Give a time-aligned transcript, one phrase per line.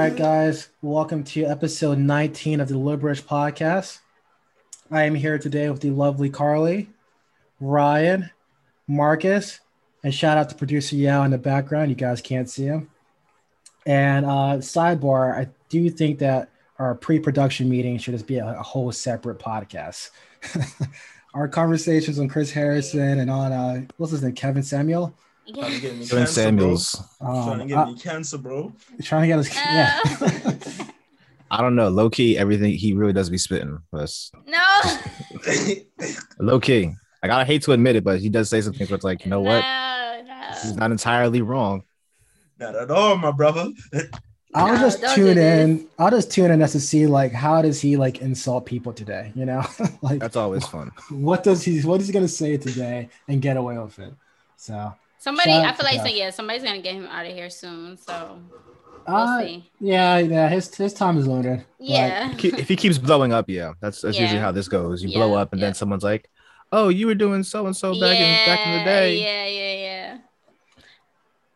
[0.00, 0.70] right, guys.
[0.80, 3.98] Welcome to episode 19 of the Liberage podcast.
[4.90, 6.88] I am here today with the lovely Carly,
[7.60, 8.30] Ryan,
[8.88, 9.60] Marcus,
[10.02, 11.90] and shout out to producer Yao in the background.
[11.90, 12.88] You guys can't see him.
[13.84, 16.48] And uh, sidebar, I do think that
[16.78, 20.12] our pre-production meeting should just be a, a whole separate podcast.
[21.34, 25.14] our conversations on Chris Harrison and on uh, what's his name, Kevin Samuel.
[25.54, 27.02] Trying to get me Kevin cancer, Samuels.
[27.20, 27.28] Bro.
[27.28, 28.72] Um, Trying to get uh, me cancer, bro.
[29.02, 29.98] trying to get us, yeah.
[31.52, 31.88] I don't know.
[31.88, 33.78] Low key, everything he really does be spitting.
[33.92, 34.80] That's No.
[36.38, 36.94] low key.
[37.22, 39.24] Like I hate to admit it, but he does say some things where it's like,
[39.24, 39.60] you know what?
[39.60, 40.46] No, no.
[40.62, 41.82] He's not entirely wrong.
[42.58, 43.68] Not at all, my brother.
[44.54, 45.64] I'll No, just don't tune this.
[45.68, 45.86] in.
[45.98, 49.32] I'll just tune in just to see like how does he like insult people today?
[49.34, 49.64] You know,
[50.02, 50.90] like That's always fun.
[51.10, 54.12] what does he what is he gonna say today and get away with it?
[54.56, 57.50] So Somebody, Shout I feel like so, yeah, somebody's gonna get him out of here
[57.50, 57.98] soon.
[57.98, 58.40] So
[59.06, 59.70] we'll uh, see.
[59.78, 61.62] yeah, yeah, his his time is limited.
[61.78, 62.32] But Yeah.
[62.32, 65.02] Ke- If he keeps blowing up, yeah, that's that's usually how this goes.
[65.04, 65.66] You blow up, and yeah.
[65.66, 66.30] then someone's like,
[66.72, 69.84] "Oh, you were doing so and so back in back in the day." Yeah, yeah,
[69.84, 70.18] yeah.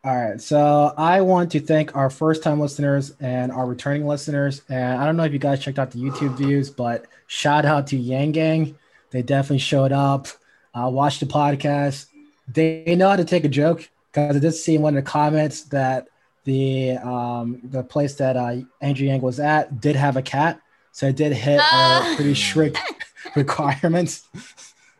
[0.05, 0.39] All right.
[0.39, 4.61] So I want to thank our first time listeners and our returning listeners.
[4.69, 7.87] And I don't know if you guys checked out the YouTube views, but shout out
[7.87, 8.79] to Yang Gang.
[9.11, 10.29] They definitely showed up,
[10.75, 12.09] uh, watched the podcast.
[12.49, 15.11] They know how to take a joke because I did see in one of the
[15.11, 16.09] comments that
[16.45, 20.61] the um, the place that uh, Andrew Yang was at did have a cat.
[20.93, 22.13] So it did hit our Ah.
[22.17, 22.79] pretty strict
[23.37, 24.29] requirements.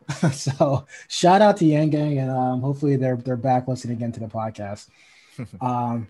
[0.31, 4.19] so shout out to Yang Gang, and um, hopefully they're they're back listening again to
[4.19, 4.89] the podcast.
[5.61, 6.07] um,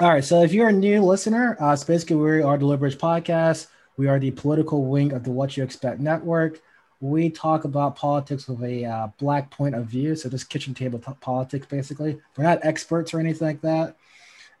[0.00, 2.98] all right, so if you're a new listener, uh, so basically we are the Liberage
[2.98, 3.66] Podcast.
[3.96, 6.60] We are the political wing of the What You Expect Network.
[7.00, 10.98] We talk about politics with a uh, black point of view, so just kitchen table
[10.98, 12.20] t- politics, basically.
[12.36, 13.96] We're not experts or anything like that.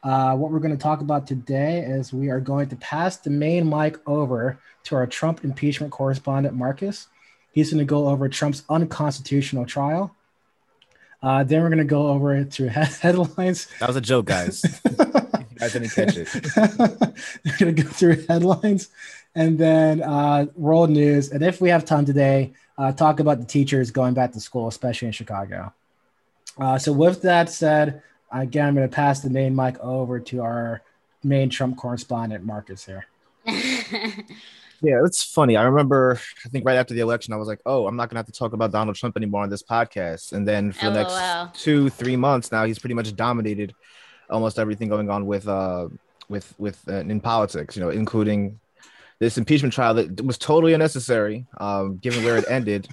[0.04, 3.30] Uh, what we're going to talk about today is we are going to pass the
[3.30, 7.08] main mic over to our Trump impeachment correspondent, Marcus.
[7.50, 10.14] He's going to go over Trump's unconstitutional trial.
[11.20, 12.70] Uh, then we're going to go over to he-
[13.00, 13.66] headlines.
[13.80, 14.62] That was a joke, guys.
[14.88, 14.96] you
[15.58, 16.28] guys didn't catch it.
[16.56, 18.90] we're going to go through headlines
[19.34, 21.30] and then uh, world news.
[21.30, 24.68] And if we have time today, uh, talk about the teachers going back to school,
[24.68, 25.72] especially in Chicago.
[26.58, 28.02] Uh, so, with that said,
[28.32, 30.82] again, I'm going to pass the main mic over to our
[31.22, 33.06] main Trump correspondent, Marcus, here.
[34.80, 35.56] Yeah, it's funny.
[35.56, 38.20] I remember, I think right after the election, I was like, "Oh, I'm not gonna
[38.20, 41.60] have to talk about Donald Trump anymore on this podcast." And then for the next
[41.60, 43.74] two, three months now, he's pretty much dominated
[44.30, 45.88] almost everything going on with, uh,
[46.28, 47.76] with, with uh, in politics.
[47.76, 48.60] You know, including
[49.20, 52.88] this impeachment trial that was totally unnecessary, um, given where it ended.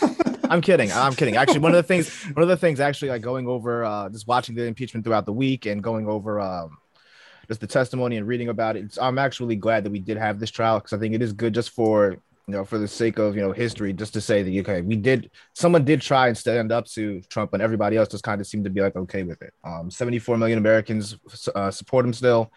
[0.50, 0.90] I'm kidding.
[0.92, 1.36] I'm kidding.
[1.36, 4.26] Actually, one of the things, one of the things, actually, like going over, uh, just
[4.26, 6.76] watching the impeachment throughout the week and going over, um,
[7.46, 8.98] just the testimony and reading about it.
[9.00, 11.54] I'm actually glad that we did have this trial because I think it is good
[11.54, 12.16] just for
[12.46, 14.96] you know for the sake of you know history, just to say that okay, we
[14.96, 18.46] did someone did try and stand up to Trump, and everybody else just kind of
[18.46, 19.54] seemed to be like okay with it.
[19.64, 21.16] Um, 74 million Americans
[21.54, 22.52] uh, support him still,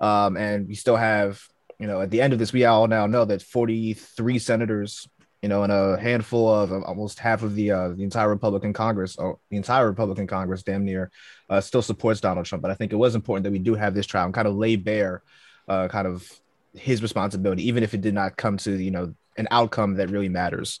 [0.00, 1.40] um, and we still have
[1.78, 5.08] you know at the end of this, we all now know that 43 senators.
[5.40, 8.72] You know, and a handful of uh, almost half of the uh, the entire Republican
[8.72, 11.12] Congress, or the entire Republican Congress, damn near,
[11.48, 12.60] uh, still supports Donald Trump.
[12.60, 14.56] But I think it was important that we do have this trial and kind of
[14.56, 15.22] lay bare
[15.68, 16.28] uh, kind of
[16.74, 20.28] his responsibility, even if it did not come to, you know, an outcome that really
[20.28, 20.80] matters.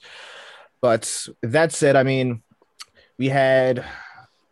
[0.80, 2.42] But that said, I mean,
[3.16, 3.84] we had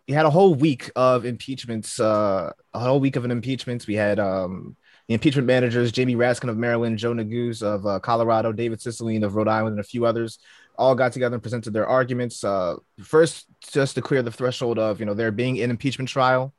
[0.09, 3.87] we had a whole week of impeachments, uh, a whole week of an impeachments.
[3.87, 4.77] We had um,
[5.09, 9.35] the impeachment managers, Jamie Raskin of Maryland, Joe Neguse of uh, Colorado, David Cicilline of
[9.37, 10.39] Rhode Island, and a few others
[10.77, 12.43] all got together and presented their arguments.
[12.43, 16.53] Uh, first, just to clear the threshold of, you know, there being an impeachment trial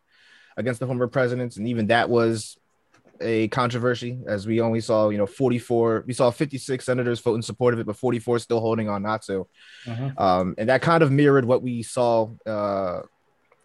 [0.55, 1.57] against the former presidents.
[1.57, 2.57] And even that was
[3.19, 7.41] a controversy as we only saw, you know, 44, we saw 56 senators vote in
[7.41, 9.47] support of it, but 44 still holding on not to.
[10.17, 13.01] Um, and that kind of mirrored what we saw uh,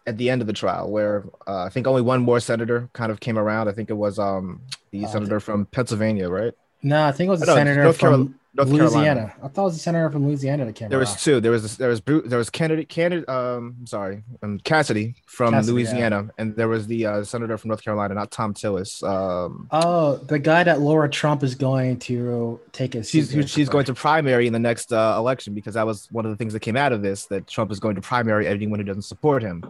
[0.05, 3.11] at the end of the trial, where uh, I think only one more senator kind
[3.11, 3.67] of came around.
[3.69, 4.61] I think it was um,
[4.91, 6.53] the Oh, senator from Pennsylvania, right?
[6.81, 8.97] No, I think it was a No, senator North from North Louisiana.
[8.99, 9.33] Carolina.
[9.41, 11.07] I thought it was a senator from Louisiana that came There around.
[11.07, 11.39] was two.
[11.39, 16.29] There was there was there was candidate candidate um sorry um Cassidy from Cassidy, Louisiana
[16.37, 19.01] and there was the uh, senator from North Carolina, not Thom Tillis.
[19.01, 23.09] Um, Oh, the guy that Lara Trump is going to take his.
[23.09, 26.31] she's she's going to primary in the next uh, election because that was one of
[26.31, 28.85] the things that came out of this that Trump is going to primary anyone who
[28.85, 29.63] doesn't support him.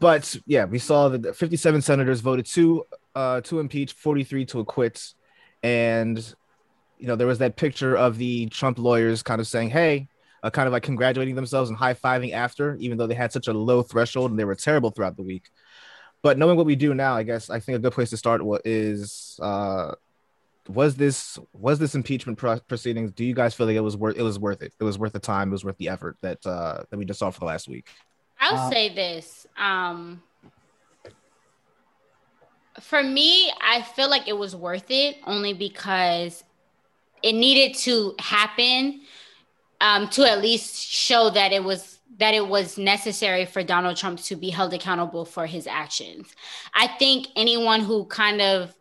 [0.00, 5.12] But yeah, we saw that 57 senators voted to uh, to impeach, 43 to acquit,
[5.62, 6.18] and
[6.98, 10.08] you know there was that picture of the Trump lawyers kind of saying, "Hey."
[10.40, 13.48] Uh, kind of like congratulating themselves and high fiving after, even though they had such
[13.48, 15.50] a low threshold and they were terrible throughout the week.
[16.22, 18.40] but knowing what we do now, I guess I think a good place to start
[18.64, 19.94] is uh,
[20.68, 23.12] was this was this impeachment pro- proceedings?
[23.12, 24.72] Do you guys feel like it was worth it was worth it?
[24.78, 25.48] It was worth the time.
[25.48, 27.88] It was worth the effort that uh, that we just saw for the last week.
[28.40, 29.46] I'll Uh, say this.
[29.56, 30.22] Um,
[32.80, 36.44] for me, I feel like it was worth it only because
[37.22, 39.00] it needed to happen
[39.80, 44.18] um, to at least show that it was that it was necessary for Donald Trump
[44.20, 46.34] to be held accountable for his actions.
[46.74, 48.74] I think anyone who kind of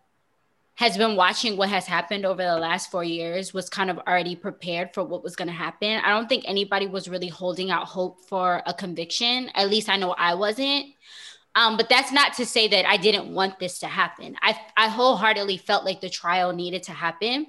[0.77, 4.35] has been watching what has happened over the last four years was kind of already
[4.35, 5.99] prepared for what was going to happen.
[6.03, 9.49] I don't think anybody was really holding out hope for a conviction.
[9.55, 10.85] At least I know I wasn't.
[11.55, 14.35] Um, but that's not to say that I didn't want this to happen.
[14.43, 17.47] I, I wholeheartedly felt like the trial needed to happen.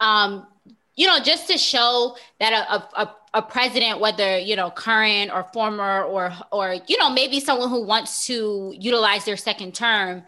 [0.00, 0.48] Um,
[0.96, 5.44] you know, just to show that a, a, a president, whether you know current or
[5.52, 10.24] former or or you know maybe someone who wants to utilize their second term,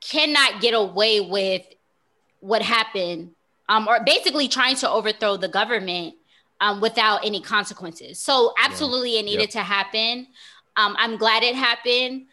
[0.00, 1.62] cannot get away with
[2.40, 3.32] what happened,
[3.68, 6.14] um, or basically trying to overthrow the government
[6.60, 8.18] um, without any consequences.
[8.18, 9.50] So absolutely, it needed Yep.
[9.50, 10.26] to happen.
[10.76, 12.26] Um, I'm glad it happened.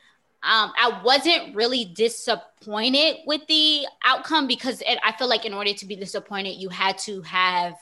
[0.44, 5.74] Um, I wasn't really disappointed with the outcome because it, I feel like in order
[5.74, 7.74] to be disappointed, you had to have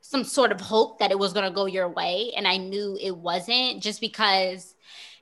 [0.00, 2.32] some sort of hope that it was going to go your way.
[2.36, 4.74] And I knew it wasn't just because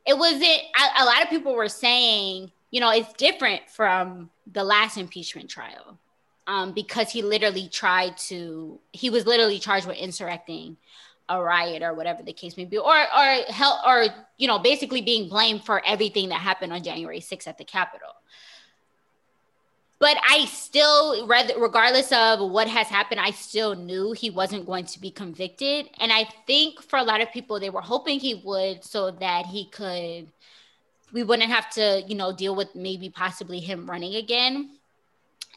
[0.06, 0.44] it wasn't.
[0.44, 5.48] A, a lot of people were saying, you know, it's different from the last impeachment
[5.48, 5.98] trial
[6.46, 10.76] um, because he literally tried to, he was literally charged with insurrecting
[11.30, 15.00] a riot or whatever the case may be, or or help or you know basically
[15.00, 18.10] being blamed for everything that happened on January 6th at the Capitol.
[19.98, 25.00] But I still, regardless of what has happened, I still knew he wasn't going to
[25.00, 28.84] be convicted, and I think for a lot of people, they were hoping he would,
[28.84, 30.30] so that he could,
[31.12, 34.70] we wouldn't have to, you know, deal with maybe possibly him running again.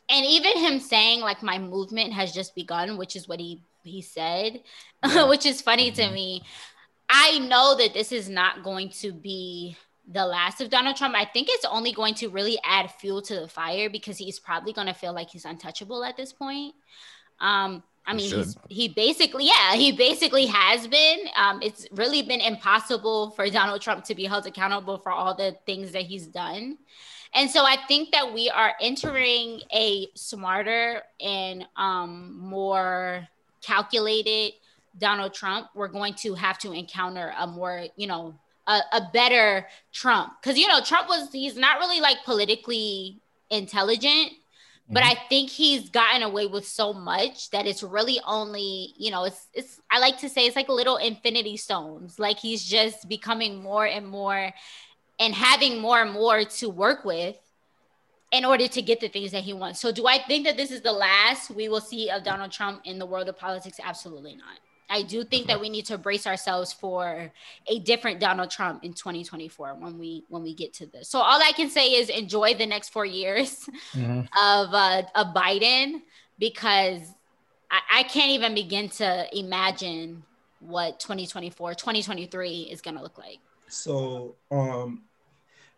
[0.09, 4.01] And even him saying like my movement has just begun, which is what he he
[4.01, 4.61] said,
[5.05, 5.27] Yeah.
[5.27, 5.95] which is funny Mhm.
[5.95, 6.43] to me.
[7.09, 9.77] I know that this is not going to be
[10.11, 11.15] the last of Donald Trump.
[11.15, 14.73] I think it's only going to really add fuel to the fire because he's probably
[14.73, 16.75] going to feel like he's untouchable at this point.
[17.39, 21.19] Um, I mean, he's, he basically, yeah, he basically has been.
[21.37, 25.55] Um, it's really been impossible for Donald Trump to be held accountable for all the
[25.67, 26.79] things that he's done.
[27.35, 33.27] And so I think that we are entering a smarter and um, more
[33.61, 34.53] calculated
[34.97, 35.67] Donald Trump.
[35.75, 38.33] We're going to have to encounter a more, you know,
[38.65, 40.33] a, a better Trump.
[40.41, 43.19] Because, you know, Trump was, he's not really like politically
[43.51, 44.31] intelligent,
[44.89, 45.11] but mm-hmm.
[45.11, 49.47] I think he's gotten away with so much that it's really only, you know, it's,
[49.53, 52.17] it's, I like to say it's like little infinity stones.
[52.17, 54.51] Like he's just becoming more and more
[55.19, 57.35] and having more and more to work with
[58.31, 59.79] in order to get the things that he wants.
[59.79, 62.81] So, do I think that this is the last we will see of Donald Trump
[62.85, 63.79] in the world of politics?
[63.83, 64.59] Absolutely not.
[64.89, 67.31] I do think that we need to brace ourselves for
[67.67, 71.09] a different Donald Trump in 2024 when we when we get to this.
[71.09, 74.21] So all I can say is enjoy the next four years Mhm.
[74.41, 76.01] of uh, of Biden
[76.39, 77.01] because
[77.69, 80.23] I, I can't even begin to imagine
[80.59, 83.37] what 2024 2023 is going to look like.
[83.67, 85.03] So, um,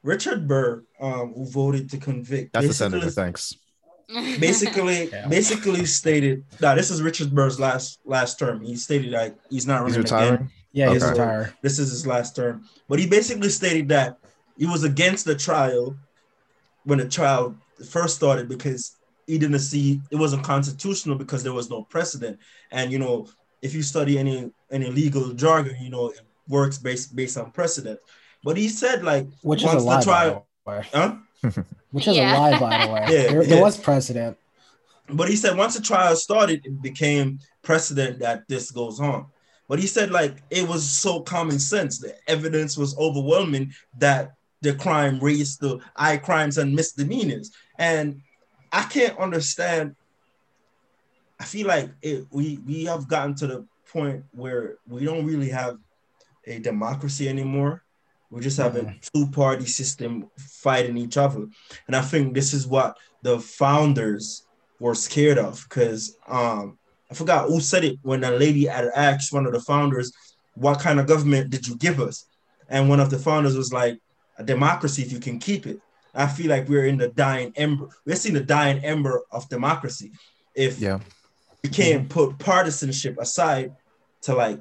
[0.01, 3.11] Richard Burr, um, who voted to convict, That's the basically- senator.
[3.11, 3.56] Thanks.
[4.39, 5.27] basically Yeah.
[5.27, 8.61] basically stated now this is Richard Burr's last last term.
[8.61, 10.33] He stated that he's not He's retiring.
[10.35, 10.49] again.
[10.73, 11.11] Yeah, he's Okay.
[11.11, 11.53] retired.
[11.61, 12.63] This is his last term.
[12.87, 14.18] But he basically stated that
[14.57, 15.97] he was against the trial
[16.83, 17.56] when the trial
[17.89, 22.39] first started because he didn't see it wasn't constitutional because there was no precedent.
[22.71, 23.27] And you know,
[23.61, 27.99] if you study any any legal jargon, you know, it works based based on precedent.
[28.44, 30.87] But he said like Which is a once lie, the trial, by the way.
[30.94, 31.61] huh?
[31.92, 32.36] Which is Yeah.
[32.36, 33.06] a lie, by the way.
[33.10, 34.38] Yeah, there, there was precedent.
[35.10, 39.26] But he said once the trial started, it became precedent that this goes on.
[39.68, 42.00] But he said like it was so common sense.
[42.00, 44.31] The evidence was overwhelming that
[44.62, 47.52] the crime raised the I crimes and misdemeanors.
[47.78, 48.21] And
[48.71, 49.95] I can't understand.
[51.40, 55.50] I feel like it, we we have gotten to the point where we don't really
[55.50, 55.78] have
[56.45, 57.83] a democracy anymore.
[58.31, 61.45] We just have a two-party system fighting each other.
[61.88, 64.47] And I think this is what the founders
[64.80, 66.78] were scared of because um
[67.11, 70.14] I forgot who said it when a lady had asked one of the founders,
[70.56, 72.26] what kind of government did you give us?
[72.69, 74.00] And one of the founders was like,
[74.38, 75.80] a democracy if you can keep it.
[76.16, 77.90] I feel like we're in the dying ember.
[78.06, 80.11] We're seeing the dying ember of democracy.
[80.56, 81.00] If Yeah.
[81.64, 83.73] we can't put partisanship aside
[84.23, 84.59] to like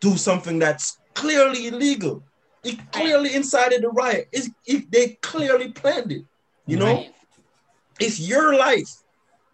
[0.00, 2.22] do something that's clearly illegal.
[2.62, 4.28] It clearly incited the riot.
[4.32, 6.24] It's, it, they clearly planned it.
[6.66, 7.14] You know, Right.
[7.98, 8.88] it's your life.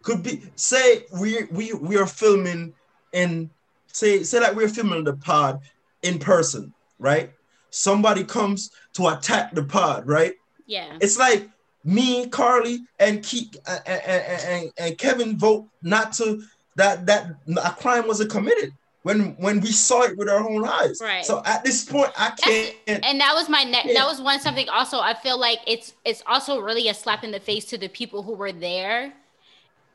[0.03, 2.73] Could be say we we we are filming
[3.13, 3.51] in
[3.93, 5.61] say say like we're filming the pod
[6.03, 7.33] in person, right?
[7.71, 10.35] Somebody comes to attack the pod, right?
[10.67, 10.97] Yeah.
[11.01, 11.49] It's like
[11.85, 16.43] me, Carly, and Ke- and, and, and, and Kevin vote not to
[16.77, 17.35] that that
[17.65, 18.73] a crime wasn't committed
[19.07, 20.99] when when we saw it with our own eyes.
[21.01, 21.25] Right.
[21.25, 22.75] So at this point, I can't.
[23.09, 23.95] and that was my ne- Yeah.
[23.99, 27.31] that was one something also i feel like it's it's also really a slap in
[27.31, 29.13] the face to the people who were there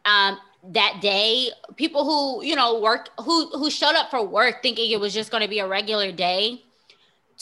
[0.05, 0.37] um
[0.79, 4.99] that day people who you know work who who showed up for work thinking it
[5.05, 6.61] was just going to be a regular day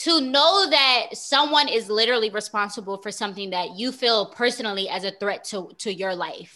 [0.06, 5.12] to know that someone is literally responsible for something that you feel personally as a
[5.20, 6.54] threat to to your life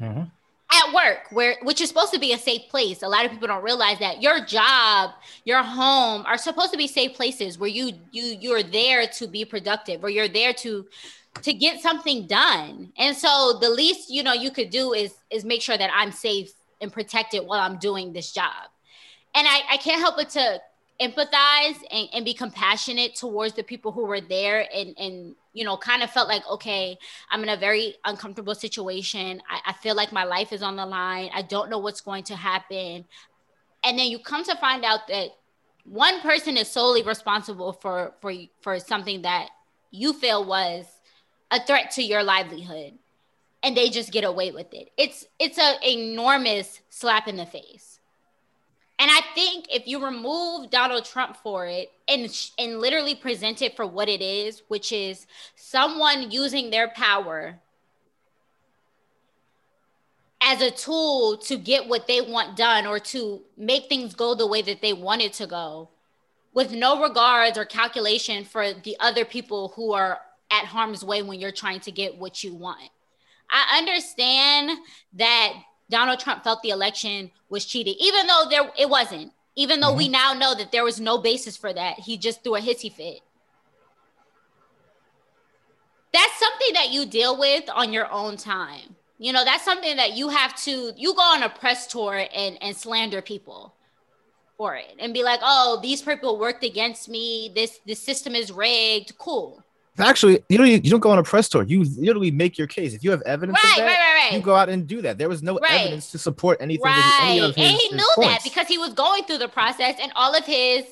[0.00, 0.30] Mhm.
[0.70, 3.02] At work where which is supposed to be a safe place.
[3.02, 5.12] A lot of people don't realize that your job
[5.44, 9.44] your home are supposed to be safe places where you you you're there to be
[9.44, 10.86] productive where you're there to
[11.42, 12.92] to get something done.
[12.98, 16.12] And so the least you know you could do is is make sure that i'm
[16.12, 18.68] safe and protected while i'm doing this job.
[19.34, 20.60] And i i can't help but to
[21.00, 25.76] empathize and, and be compassionate towards the people who were there and and you know
[25.76, 26.96] kind of felt like okay
[27.30, 29.42] i'm in a very uncomfortable situation.
[29.48, 31.30] I, I feel like my life is on the line.
[31.34, 33.04] I don't know what's going to happen.
[33.84, 35.30] And then you come to find out that
[35.84, 39.48] one person is solely responsible for for for something that
[39.90, 40.84] you feel was
[41.50, 42.92] a threat to your livelihood
[43.62, 44.90] and they just get away with it.
[44.96, 47.97] It's it's an enormous slap in the face
[48.98, 52.28] and I think if you remove Donald Trump for it and
[52.58, 57.60] and literally present it for what it is, which is someone using their power
[60.42, 64.46] as a tool to get what they want done or to make things go the
[64.46, 65.88] way that they want it to go,
[66.52, 71.38] with no regards or calculation for the other people who are at harm's way when
[71.38, 72.90] you're trying to get what you want.
[73.50, 74.78] I understand
[75.14, 75.52] that
[75.90, 79.32] Donald Trump felt the election was cheated, even though there it wasn't.
[79.56, 80.12] Even though we mm-hmm.
[80.12, 83.20] now know that there was no basis for that, he just threw a hissy fit.
[86.12, 88.94] That's something that you deal with on your own time.
[89.18, 90.92] You know, that's something that you have to.
[90.96, 93.74] You go on a press tour and and slander people
[94.56, 97.50] for it, and be like, "Oh, these people worked against me.
[97.54, 99.64] This this system is rigged." Cool.
[100.00, 101.62] Actually, you don't you don't go on a press tour.
[101.64, 102.94] You literally make your case.
[102.94, 104.32] If you have evidence Right, of that, right, right, right.
[104.32, 105.18] you go out and do that.
[105.18, 105.72] There was no Right.
[105.80, 106.84] evidence to support anything.
[106.84, 107.50] that he- any Right.
[107.50, 110.12] of his, and he his knew that because he was going through the process and
[110.14, 110.84] all of his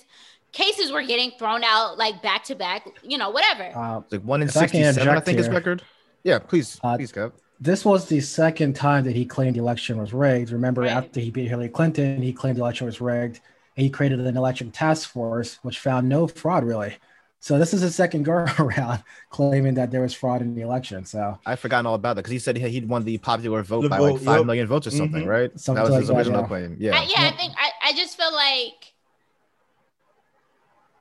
[0.52, 3.70] cases were getting thrown out like back to back, you know, whatever.
[3.76, 5.82] Uh, like one in If I sixty-seven, I interject think his record.
[6.25, 7.32] Yeah, please, Uh, please, Kev.
[7.60, 10.50] this was the second time that he claimed the election was rigged.
[10.50, 10.90] Remember, Right.
[10.90, 13.40] after he beat Hillary Clinton, he claimed the election was rigged.
[13.76, 16.96] And he created an election task force, which found no fraud really.
[17.40, 21.04] So this is his second go around claiming that there was fraud in the election.
[21.04, 23.82] So I've forgotten all about that because he said he- he'd won the popular vote
[23.82, 24.46] The by like vote, five yep.
[24.46, 25.28] million votes or something, Mhm.
[25.28, 25.60] right?
[25.60, 26.46] Something that was like his that, original yeah.
[26.48, 26.76] claim.
[26.80, 26.96] Yeah.
[26.98, 28.92] I, yeah, I think I, I just feel like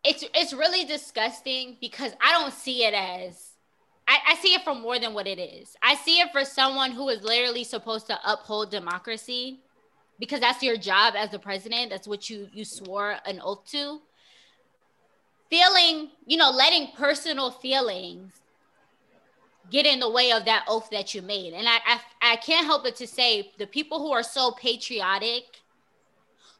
[0.04, 3.52] it's it's really disgusting because I don't see it as
[4.08, 5.76] I, I see it for more than what it is.
[5.82, 9.62] I see it for someone who is literally supposed to uphold democracy
[10.20, 11.90] because that's your job as the president.
[11.90, 14.00] That's what you you swore an oath to.
[15.50, 18.34] Feeling, you know, letting personal feelings
[19.72, 21.54] get in the way of that oath that you made.
[21.54, 25.44] And I, I, I can't help but to say the people who are so patriotic,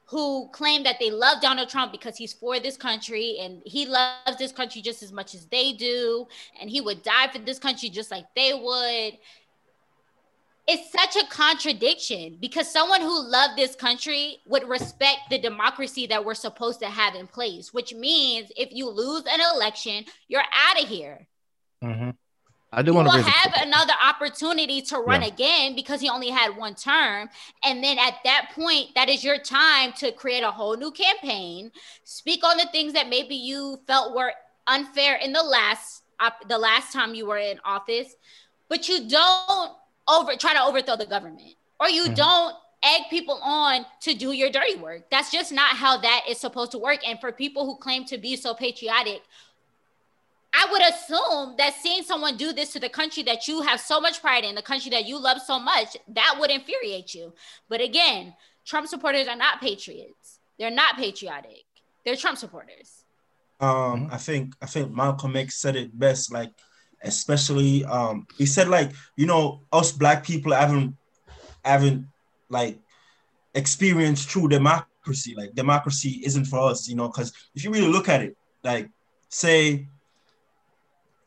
[0.06, 4.38] who claim that they love Donald Trump because he's for this country and he loves
[4.38, 6.28] this country just as much as they do,
[6.60, 9.18] and he would die for this country just like they would.
[10.68, 16.26] It's such a contradiction because someone who loved this country would respect the democracy that
[16.26, 20.82] we're supposed to have in place, which means if you lose an election, you're out
[20.82, 21.28] of here
[21.84, 22.10] mm-hmm.
[22.74, 25.30] I do want to have another opportunity to run Yeah.
[25.30, 27.30] again because he only had one term.
[27.64, 31.72] And then at that point, that is your time to create a whole new campaign,
[32.04, 34.34] speak on the things that maybe you felt were
[34.68, 38.14] unfair in the last op- the last time you were in office,
[38.68, 39.72] but you don't
[40.08, 42.16] over try to overthrow the government or you Mhm.
[42.16, 45.10] don't egg people on to do your dirty work.
[45.10, 47.00] That's just not how that is supposed to work.
[47.08, 49.24] And for people who claim to be so patriotic,
[50.54, 54.00] I would assume that seeing someone do this to the country that you have so
[54.00, 57.34] much pride in, the country that you love so much, that would infuriate you.
[57.68, 58.36] But again,
[58.66, 60.40] Trump supporters are not patriots.
[60.58, 61.66] They're not patriotic.
[62.06, 63.02] They're Trump supporters.
[63.62, 66.52] um i think i think malcolm x said it best like
[67.06, 70.96] especially um he said like you know us black people haven't
[71.64, 72.08] haven't
[72.50, 72.80] like
[73.56, 78.10] experienced true democracy like democracy isn't for us you know because if you really look
[78.10, 78.90] at it like
[79.30, 79.88] say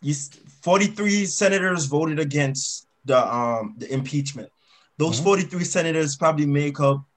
[0.03, 0.15] you
[0.63, 4.51] 43 senators voted against the um the impeachment.
[4.99, 5.25] Those Mhm.
[5.25, 7.08] 43 senators probably make up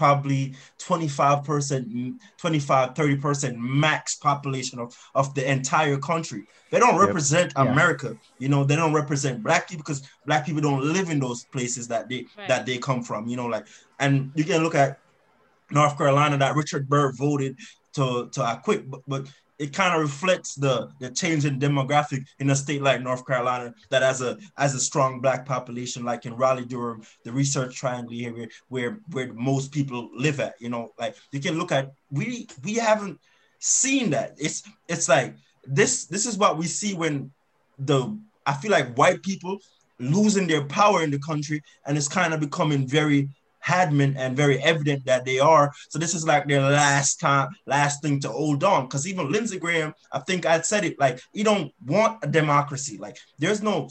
[0.00, 6.46] probably 25%, 25, 30% max population of, of the entire country.
[6.70, 7.06] They don't Yep.
[7.06, 7.64] represent Yeah.
[7.70, 8.16] America.
[8.38, 11.88] You know, they don't represent black people because black people don't live in those places
[11.88, 12.48] that they Right.
[12.48, 13.28] that they come from.
[13.28, 13.66] You know, like
[13.98, 14.96] and you can look at
[15.70, 17.58] North Carolina that Richard Burr voted
[17.96, 19.22] to to acquit, but, but
[19.60, 23.74] it kind of reflects the the change in demographic in a state like North Carolina
[23.90, 28.16] that has a has a strong black population, like in Raleigh, Durham, the Research Triangle
[28.18, 30.54] area, where where most people live at.
[30.60, 33.20] You know, like you can look at we we haven't
[33.58, 34.34] seen that.
[34.38, 37.30] It's it's like this this is what we see when
[37.78, 39.58] the I feel like white people
[39.98, 43.28] losing their power in the country, and it's kind of becoming very
[43.66, 45.72] adamant and very evident that they are.
[45.88, 48.84] So this is like their last time, last thing to hold on.
[48.86, 52.98] Because even Lindsey Graham, I think I said it, like he don't want a democracy.
[52.98, 53.88] Like there's no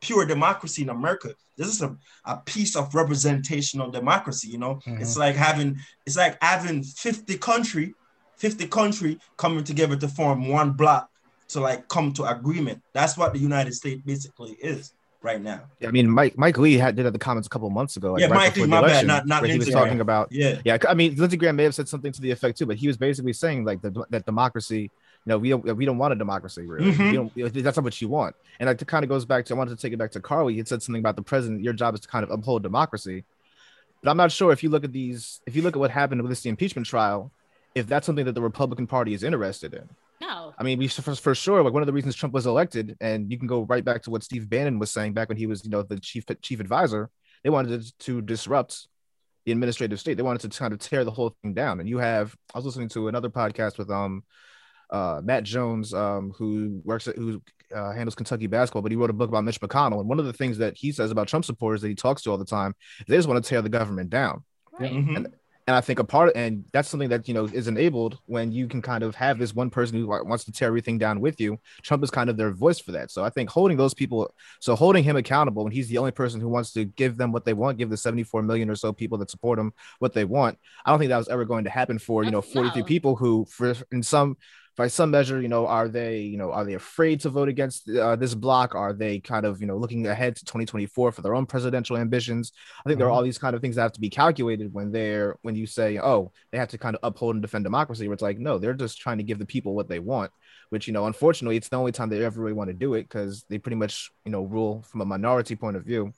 [0.00, 1.34] pure democracy in America.
[1.56, 4.48] This is a, a piece of representational democracy.
[4.48, 5.00] You know, Mhm.
[5.00, 7.94] it's like having it's like having 50 country,
[8.38, 11.08] 50 country coming together to form one block
[11.48, 12.82] to like come to agreement.
[12.94, 15.60] That's what the United States basically is right now.
[15.80, 18.12] Yeah, I mean, Mike Mike Lee had did have the comments a couple months ago.
[18.12, 20.00] Like Yeah, right Mike Lee, my bad, not- not where he was Lindsey talking Graham.
[20.00, 20.32] about.
[20.32, 20.60] Yeah.
[20.64, 22.86] Yeah, I mean, Lindsey Graham may have said something to the effect too, but he
[22.86, 24.90] was basically saying like that that democracy, you
[25.26, 26.92] know, we don't we don't want a democracy really.
[26.92, 27.34] Mhm.
[27.34, 28.34] We don't, that's not what you want.
[28.58, 30.20] And like, it kind of goes back to I wanted to take it back to
[30.20, 30.54] Carly.
[30.54, 31.62] He said something about the president.
[31.62, 33.24] Your job is to kind of uphold democracy.
[34.02, 36.22] But I'm not sure if you look at these, if you look at what happened
[36.22, 37.30] with this impeachment trial,
[37.74, 39.88] if that's something that the Republican Party is interested in.
[40.30, 40.54] No.
[40.58, 43.30] I mean, we for, for sure like one of the reasons Trump was elected, and
[43.30, 45.64] you can go right back to what Steve Bannon was saying back when he was,
[45.64, 47.10] you know, the chief chief advisor.
[47.42, 48.86] They wanted to, to disrupt
[49.46, 50.16] the administrative state.
[50.16, 51.80] They wanted to kind of tear the whole thing down.
[51.80, 54.24] And you have, I was listening to another podcast with um
[54.90, 57.42] uh Matt Jones, um, who works at who
[57.74, 60.00] uh, handles Kentucky basketball, but he wrote a book about Mitch McConnell.
[60.00, 62.30] And one of the things that he says about Trump supporters that he talks to
[62.30, 62.74] all the time,
[63.06, 64.44] they just want to tear the government down.
[64.78, 64.92] Right.
[64.92, 65.16] Mhm.
[65.16, 65.34] And
[65.74, 68.80] I think a part, and that's something that you know is enabled when you can
[68.80, 71.58] kind of have this one person who wants to tear everything down with you.
[71.82, 73.10] Trump is kind of their voice for that.
[73.10, 76.40] So I think holding those people, so holding him accountable, and he's the only person
[76.40, 79.18] who wants to give them what they want, give the 74 million or so people
[79.18, 80.58] that support him what they want.
[80.84, 82.86] I don't think that was ever going to happen for you know 43 No.
[82.86, 84.36] people who, for in some
[84.80, 87.86] by some measure, you know, are they, you know, are they afraid to vote against
[87.90, 88.74] uh, this block?
[88.74, 92.52] Are they kind of, you know, looking ahead to 2024 for their own presidential ambitions?
[92.78, 94.90] I think there are all these kind of things that have to be calculated when
[94.90, 98.08] they're when you say, oh, they have to kind of uphold and defend democracy.
[98.08, 100.30] Where it's like, no, they're just trying to give the people what they want.
[100.70, 103.02] Which you know, unfortunately, it's the only time they ever really want to do it
[103.02, 106.14] because they pretty much, you know, rule from a minority point of view.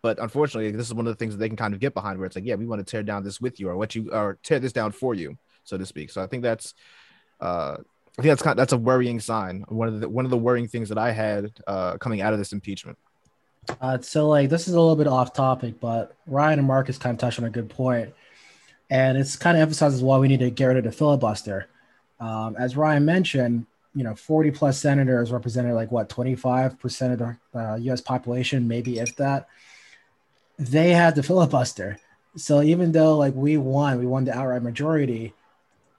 [0.00, 2.20] But unfortunately, this is one of the things that they can kind of get behind,
[2.20, 4.12] where it's like, yeah, we want to tear down this with you, or what you,
[4.12, 6.12] or tear this down for you, so to speak.
[6.12, 6.72] So I think that's,
[7.40, 7.78] uh,
[8.18, 9.64] I think that's kind of, that's a worrying sign.
[9.68, 12.38] One of the one of the worrying things that I had uh, coming out of
[12.38, 12.96] this impeachment.
[13.80, 17.14] Uh, so like this is a little bit off topic, but Ryan and Marcus kind
[17.14, 18.14] of touched on a good point,
[18.88, 21.68] and it's kind of emphasizes why we need to get rid of the filibuster.
[22.18, 27.36] Um, as Ryan mentioned, you know, 40 plus senators represented like what 25 percent of
[27.52, 28.00] the uh, U.S.
[28.00, 29.48] population, maybe if that.
[30.58, 31.98] They had the filibuster,
[32.34, 35.34] so even though like we won, we won the outright majority,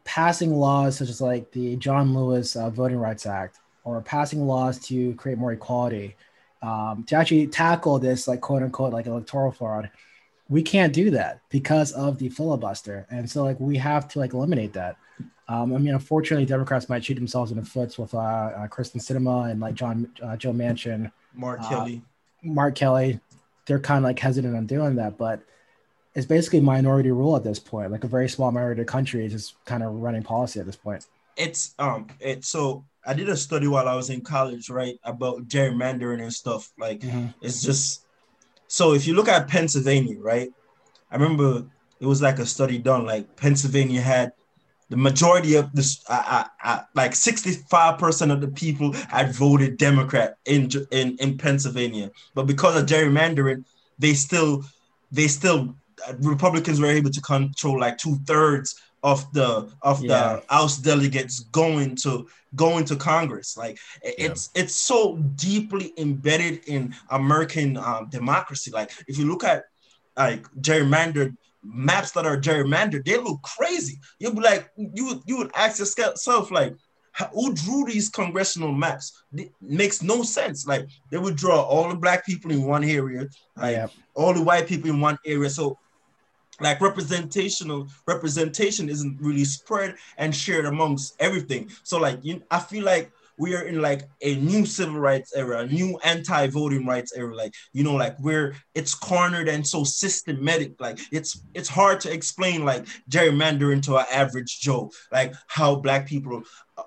[0.07, 4.79] passing laws such as like the John Lewis uh, Voting Rights Act or passing laws
[4.87, 6.15] to create more equality
[6.63, 9.91] um, to actually tackle this like quote unquote like electoral fraud
[10.49, 13.05] we can't do that because of the filibuster.
[13.11, 14.95] And so like we have to like eliminate that.
[15.49, 18.99] Um, i mean unfortunately democrats might shoot themselves in the foot with uh, uh Kyrsten
[18.99, 22.01] Sinema and like john uh, joe manchin Mark Uh, Kelly.
[22.43, 23.19] mark kelly.
[23.65, 25.39] They're kind of like hesitant on doing that but
[26.17, 29.31] it's basically minority rule at this point like a very small minority of country is
[29.31, 31.05] just kind of running policy at this point
[31.45, 35.47] It's um it's so I did a study while I was in college, right, about
[35.47, 36.73] gerrymandering and stuff.
[36.77, 37.01] Like
[37.41, 38.05] it's just
[38.67, 40.49] so if you look at Pennsylvania, right?
[41.09, 41.65] I remember
[42.01, 43.05] it was like a study done.
[43.05, 44.33] Like Pennsylvania had
[44.89, 49.77] the majority of this, uh, uh, uh, like sixty-five percent of the people had voted
[49.77, 53.63] Democrat in in in Pennsylvania, but because of gerrymandering,
[53.99, 54.65] they still
[55.11, 55.75] they still
[56.19, 60.07] Republicans were able to control like two thirds of the of Yeah.
[60.07, 63.55] the House delegates going to going to Congress.
[63.57, 64.25] Like it- Yeah.
[64.27, 68.71] it's it's so deeply embedded in American um, democracy.
[68.71, 69.65] Like if you look at
[70.17, 73.99] like gerrymandered maps that are gerrymandered, they look crazy.
[74.19, 76.75] You'd be like, you would you would ask yourself like,
[77.33, 79.23] who drew these congressional maps?
[79.33, 80.65] It makes no sense.
[80.65, 83.87] Like they would draw all the black people in one area, like Yeah.
[84.15, 85.49] all the white people in one area.
[85.49, 85.77] So
[86.59, 91.69] like representational representation isn't really spread and shared amongst everything.
[91.83, 95.59] So like you, I feel like we are in like a new civil rights era,
[95.59, 97.35] a new anti-voting rights era.
[97.35, 100.79] Like, you know, like where it's cornered and so systematic.
[100.79, 106.07] Like it's it's hard to explain like gerrymandering to an average Joe, like how black
[106.07, 106.41] people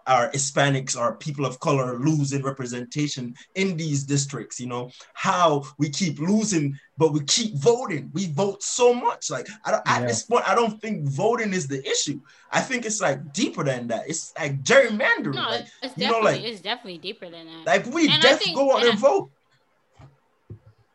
[0.07, 5.88] are Hispanics our people of color losing representation in these districts, you know, how we
[5.90, 8.11] keep losing, but we keep voting.
[8.12, 9.31] We vote so much.
[9.31, 9.81] Like yeah.
[9.87, 12.20] at this point, I don't think voting is the issue.
[12.53, 14.09] I think it's like deeper than that.
[14.09, 15.35] It's like gerrymandering.
[15.35, 17.66] No, like, it's you know, like it's definitely deeper than that.
[17.66, 19.31] Like we and definitely go out and, and vote.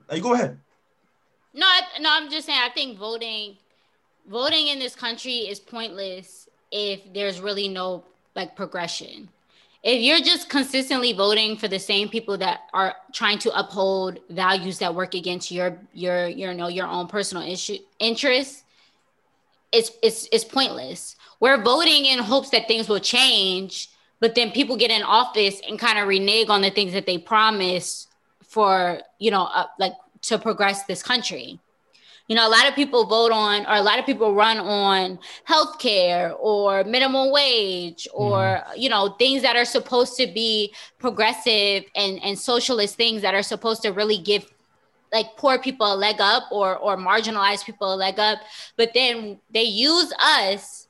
[0.10, 0.60] Like go ahead.
[1.54, 2.60] No, I, no, I'm just saying.
[2.62, 3.56] I think voting,
[4.30, 8.04] voting in this country is pointless if there's really no
[8.36, 9.30] like progression.
[9.84, 14.80] If you're just consistently voting for the same people that are trying to uphold values
[14.80, 18.64] that work against your your your you know your own personal issue interests,
[19.72, 21.16] it's it's it's pointless.
[21.40, 25.78] We're voting in hopes that things will change, but then people get in office and
[25.78, 28.10] kind of renege on the things that they promised
[28.44, 29.94] for you know uh, like
[30.24, 31.60] to progress this country.
[32.28, 35.20] You know, a lot of people vote on, or a lot of people run on
[35.48, 38.64] healthcare or minimum wage or, mm.
[38.78, 43.44] you know, things that are supposed to be progressive and, and socialist things that are
[43.44, 44.52] supposed to really give
[45.14, 48.40] like poor people a leg up or, or marginalized people a leg up.
[48.76, 50.88] But then they use us,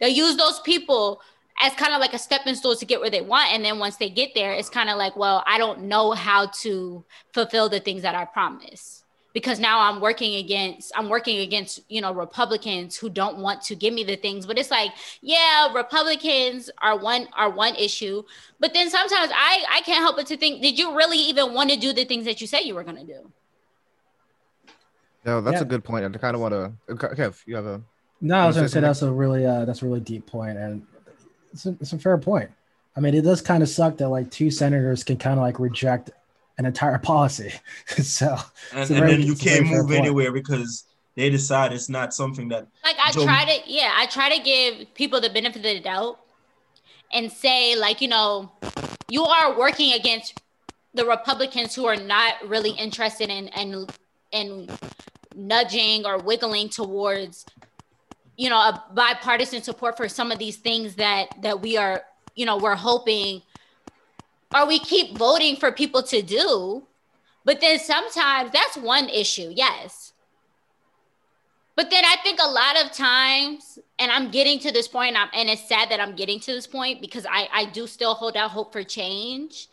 [0.00, 1.20] they use those people
[1.60, 3.52] as kind of like a stepping stone to get where they want.
[3.52, 6.46] And then once they get there, it's kind of like, well, I don't know how
[6.62, 9.02] to fulfill the things that I promise
[9.36, 13.74] because now I'm working against I'm working against you know Republicans who don't want to
[13.74, 18.22] give me the things but it's like yeah Republicans are one are one issue
[18.60, 21.68] but then sometimes I I can't help but to think did you really even want
[21.68, 23.30] to do the things that you said you were going to do?
[25.26, 25.60] No that's yeah.
[25.60, 27.82] a good point I kind of want to Kev you have a
[28.22, 30.56] no I was going to say that's a really uh that's a really deep point
[30.56, 30.82] and
[31.52, 32.50] it's a, it's a fair point.
[32.96, 35.58] I mean it does kind of suck that like two senators can kind of like
[35.58, 36.08] reject
[36.58, 37.52] an entire policy.
[37.86, 38.36] so
[38.72, 42.66] and, and very, then you can't move anywhere because they decide it's not something that
[42.84, 45.80] like I Joe- try to yeah, I try to give people the benefit of the
[45.80, 46.20] doubt
[47.12, 48.50] and say like, you know,
[49.08, 50.40] you are working against
[50.94, 53.90] the Republicans who are not really interested in and
[54.32, 54.78] in, in
[55.36, 57.44] nudging or wiggling towards
[58.36, 62.02] you know a bipartisan support for some of these things that that we are
[62.34, 63.42] you know we're hoping
[64.54, 66.84] or we keep voting for people to do.
[67.44, 70.12] But then sometimes that's one issue, yes.
[71.76, 75.28] But then I think a lot of times, and I'm getting to this point, and,
[75.34, 78.36] and it's sad that I'm getting to this point because I, I do still hold
[78.36, 79.68] out hope for change.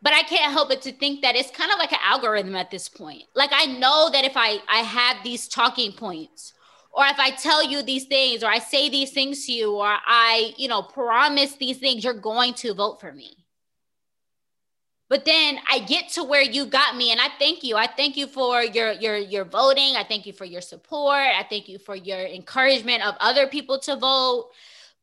[0.00, 2.70] But I can't help but to think that it's kind of like an algorithm at
[2.70, 3.24] this point.
[3.34, 6.54] Like I know that if I, I have these talking points,
[6.92, 9.86] or if I tell you these things, or I say these things to you, or
[9.86, 13.41] I, you know, promise these things, you're going to vote for me.
[15.12, 17.76] But then I get to where you got me, and I thank you.
[17.76, 19.94] I thank you for your your your voting.
[19.94, 21.18] I thank you for your support.
[21.18, 24.48] I thank you for your encouragement of other people to vote.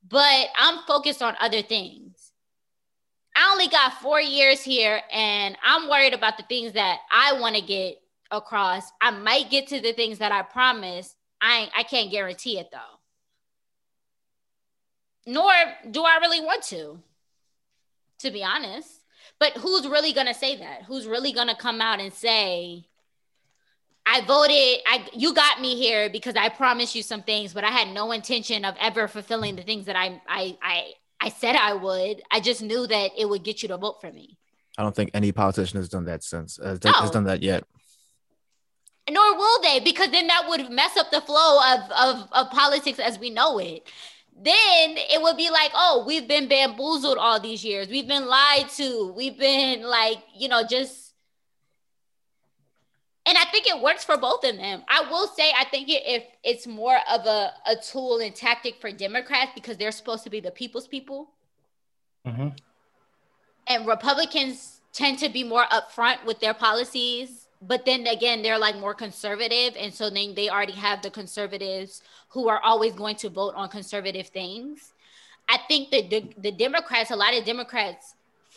[0.10, 2.32] But I'm focused on other things.
[3.36, 7.58] I only got four years here, and I'm worried about the things that I want
[7.58, 8.92] to get across.
[9.00, 11.16] I might get to the things that I promised.
[11.40, 12.98] I I can't guarantee it though.
[15.28, 15.52] Nor
[15.92, 16.98] do I really want to,
[18.22, 18.99] to be honest.
[19.40, 20.84] But who's really gonna say that?
[20.84, 22.86] Who's really gonna come out and say,
[24.06, 27.70] I voted, I you got me here because I promised you some things, but I
[27.70, 31.74] had no intention of ever fulfilling the things that I I I I said I
[31.74, 32.22] would.
[32.32, 34.38] I just knew that it would get you to vote for me.
[34.78, 36.92] I don't think any politician has done that since uh, no.
[36.92, 37.64] has done that yet.
[39.10, 43.00] Nor will they, because then that would mess up the flow of, of, of politics
[43.00, 43.90] as we know it
[44.42, 47.90] then it would be like, oh, we've been bamboozled all these years.
[47.90, 49.14] We've been lied to.
[49.16, 51.14] We've been like, you know, just.
[53.26, 54.82] And I think it works for both of them.
[54.88, 58.80] I will say, I think it, if it's more of a, a tool and tactic
[58.80, 61.32] for Democrats because they're supposed to be the people's people.
[62.26, 62.50] Mm-hmm.
[63.68, 68.78] And Republicans tend to be more upfront with their policies but then again they're like
[68.78, 73.30] more conservative and so then they already have the conservatives who are always going to
[73.30, 74.94] vote on conservative things.
[75.50, 78.16] I think that the, the democrats a lot of democrats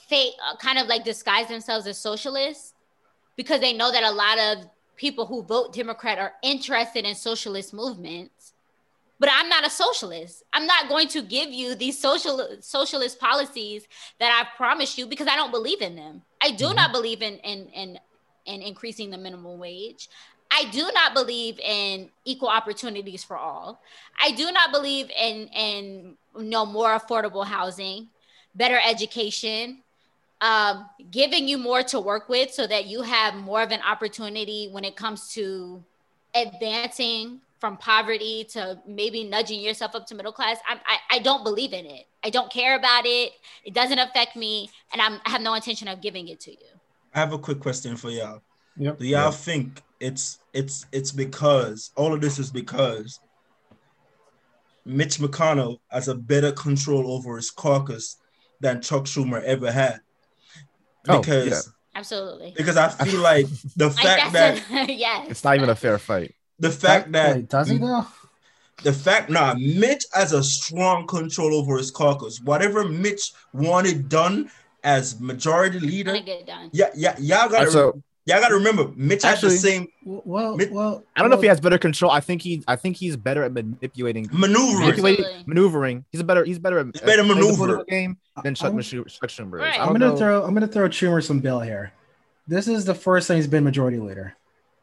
[0.08, 2.74] fake uh, kind of like disguise themselves as socialists
[3.36, 7.74] because they know that a lot of people who vote democrat are interested in socialist
[7.74, 8.52] movements.
[9.18, 10.44] But i'm not a socialist.
[10.52, 13.88] I'm not going to give you these social socialist policies
[14.20, 16.22] that i promised you because i don't believe in them.
[16.40, 16.76] I do mm-hmm.
[16.76, 17.98] not believe in in in
[18.46, 20.08] and increasing the minimum wage.
[20.50, 23.80] I do not believe in equal opportunities for all.
[24.22, 28.08] I do not believe in in you know more affordable housing,
[28.54, 29.78] better education,
[30.42, 34.68] um, giving you more to work with so that you have more of an opportunity
[34.70, 35.82] when it comes to
[36.34, 40.58] advancing from poverty to maybe nudging yourself up to middle class.
[40.68, 42.06] I, I, I don't believe in it.
[42.24, 43.32] I don't care about it.
[43.64, 46.71] It doesn't affect me, and I'm, I have no intention of giving it to you.
[47.14, 48.40] I have a quick question for y'all.
[48.76, 48.98] Yep.
[48.98, 49.34] Do y'all Yep.
[49.34, 53.20] think it's it's it's because all of this is because
[54.84, 58.16] Mitch McConnell has a better control over his caucus
[58.60, 60.00] than Chuck Schumer ever had?
[61.08, 61.60] Oh, Because yeah.
[61.94, 62.54] Absolutely.
[62.56, 63.46] because I feel like
[63.76, 65.26] the fact that that's a, yes.
[65.30, 66.34] It's not even a fair fight.
[66.58, 68.06] the fact that Wait, does he though?
[68.82, 72.40] the fact nah Mitch has a strong control over his caucus.
[72.40, 74.50] Whatever Mitch wanted done
[74.84, 76.70] as majority leader, get done.
[76.72, 81.04] yeah, yeah, y'all gotta So y'all gotta remember Mitch had the same Well, Mid- well,
[81.16, 82.10] I don't know if he well, has better control.
[82.10, 84.80] I think he I think he's better at manipulating maneuvering.
[84.80, 85.44] manipulating Absolutely.
[85.54, 86.04] maneuvering.
[86.10, 87.56] He's a better he's better at He's better at playing the maneuver.
[87.56, 89.60] political game than Chuck, I'm- Chuck Schumer.
[89.60, 89.78] Right.
[89.78, 90.16] I I'm gonna know.
[90.16, 91.92] throw I'm gonna throw Schumer some bill here.
[92.48, 94.36] This is the first time he's been majority leader.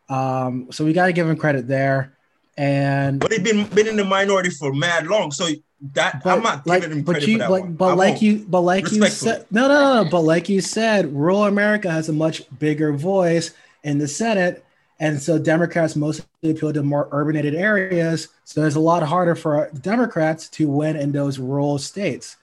[0.07, 2.13] Um, so we got to give him credit there.
[2.57, 5.47] And But he's been been in the minority for mad long, so
[5.93, 7.73] that but I'm not like, giving him but credit you, for that like, one.
[7.73, 8.21] but I like won't.
[8.21, 10.09] you, but like you said, no, no, no, no.
[10.09, 13.51] But like you said, rural America has a much bigger voice
[13.83, 14.65] in the Senate,
[14.99, 18.27] and so Democrats mostly appeal to more urbanated areas.
[18.43, 22.35] So it's a lot harder for Democrats to win in those rural states.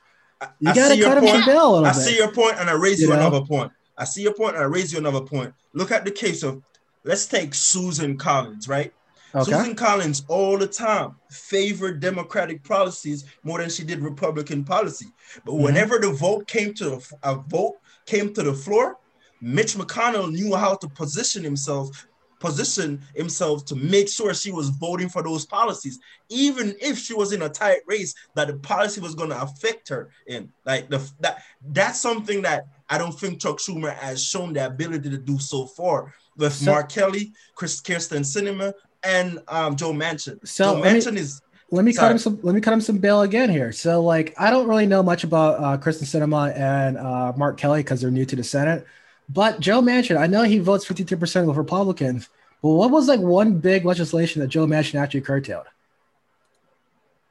[0.60, 1.46] You I got to see your cut him some point.
[1.46, 2.00] bill a little I bit.
[2.00, 3.20] see your point, and I raise You you, know?
[3.20, 3.72] another point.
[3.98, 5.52] I see your point, and I raise you another point.
[5.74, 6.62] Look at the case of
[7.04, 8.92] let's take Susan Collins, right?
[9.36, 9.52] Okay.
[9.52, 15.06] Susan Collins all the time favored Democratic policies more than she did Republican policy.
[15.44, 15.60] But Mhm.
[15.62, 18.98] whenever the vote came to a vote came to the floor,
[19.40, 22.06] Mitch McConnell knew how to position himself,
[22.40, 27.32] position himself to make sure she was voting for those policies, even if she was
[27.32, 30.50] in a tight race that the policy was going to affect her in.
[30.64, 35.10] Like the that that's something that I don't think Chuck Schumer has shown the ability
[35.10, 38.72] to do so far with So- Mark Kelly, Chris Kyrsten Sinema,
[39.06, 40.46] and um, Joe Manchin.
[40.46, 41.40] So, Joe let me- Manchin is
[41.70, 42.38] let me cut him some.
[42.42, 43.72] Let me cut him some bail again here.
[43.72, 47.80] So, like, I don't really know much about uh, Kyrsten Sinema and uh, Mark Kelly
[47.80, 48.86] because they're new to the Senate.
[49.28, 52.28] But Joe Manchin, I know he votes fifty-two percent with Republicans.
[52.62, 55.66] But what was like one big legislation that Joe Manchin actually curtailed?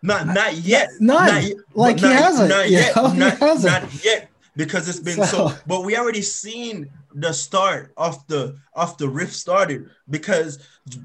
[0.01, 0.89] not not yet.
[0.99, 1.27] None.
[1.27, 1.57] Not yet.
[1.73, 2.95] Like, But he hasn't, Not yet.
[2.95, 3.09] know?
[3.11, 3.83] He hasn't.
[3.83, 4.29] not yet.
[4.57, 9.07] Because it's been so, So- but we already seen the start of the of the
[9.09, 10.59] rift started because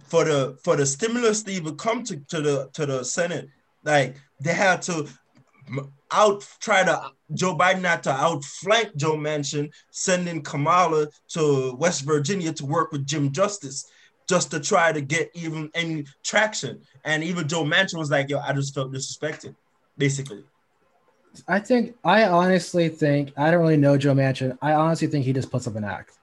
[0.04, 3.48] for the for the stimulus to even come to, to the to the Senate,
[3.84, 5.08] like they had to
[6.12, 12.52] out try to Joe Biden had to outflank Joe Manchin, sending Kamala to West Virginia
[12.52, 13.86] to work with Jim Justice
[14.28, 16.80] just to try to get even any traction.
[17.04, 19.54] And even Joe Manchin was like, "Yo, I just felt disrespected,"
[19.96, 20.44] basically.
[21.46, 24.58] I think I honestly think I don't really know Joe Manchin.
[24.60, 26.18] I honestly think he just puts up an act.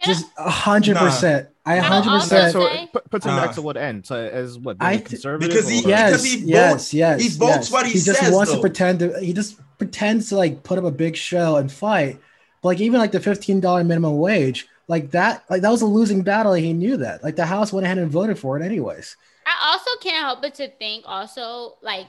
[0.00, 0.06] Yeah.
[0.06, 1.48] Just a hundred percent.
[1.66, 2.52] I a I'll hundred also percent.
[2.52, 4.06] so it put, puts him back to what end?
[4.06, 4.78] So as what?
[4.80, 6.08] I being th- conservative Because he- or- yeah.
[6.08, 7.20] yes, he yes, votes- yes.
[7.22, 7.70] he votes yes.
[7.72, 8.56] what he just says, wants though.
[8.56, 9.20] to pretend to.
[9.20, 12.18] He just pretends to like put up a big show and fight.
[12.62, 15.86] But like even like the fifteen dollar minimum wage, like that, like that was a
[15.86, 16.54] losing battle.
[16.54, 17.22] He knew that.
[17.22, 19.16] Like the House went ahead and voted for it anyways.
[19.46, 22.06] I also can't help but to think also like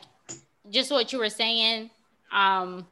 [0.69, 1.89] just what you were saying.
[2.31, 2.87] Um,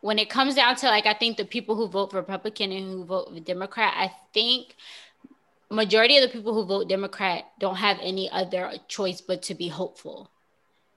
[0.00, 2.90] when it comes down to like, I think the people who vote for Republican and
[2.92, 4.76] who vote for Democrat, I think
[5.70, 9.68] majority of the people who vote Democrat don't have any other choice but to be
[9.68, 10.30] hopeful.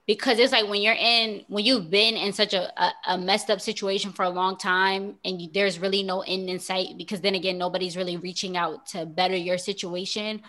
[0.06, 3.48] Because it's like when you're in, when you've been in such a, a, a messed
[3.48, 7.20] up situation for a long time and you, there's really no end in sight, because
[7.20, 10.42] then again, nobody's really reaching out to better your situation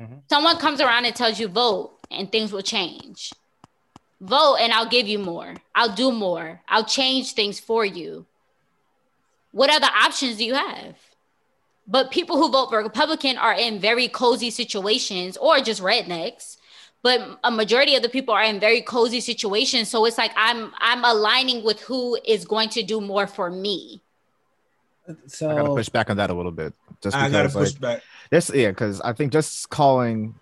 [0.00, 0.14] mm-hmm.
[0.28, 3.32] someone comes around and tells you vote and things will change
[4.22, 5.54] vote and i'll give you more.
[5.74, 6.60] I'll do more.
[6.68, 8.24] I'll change things for you.
[9.50, 10.96] What other options do you have?
[11.86, 16.56] But people who vote for republican are in very cozy situations or just rednecks
[17.02, 19.88] but a majority of the people are in very cozy situations.
[19.88, 24.00] So it's like i'm i'm aligning with who is going to do more for me.
[25.26, 26.72] So I gotta push back on that a little bit.
[27.02, 28.02] Just I gotta push like, back.
[28.30, 30.36] this, yeah, because I think just calling,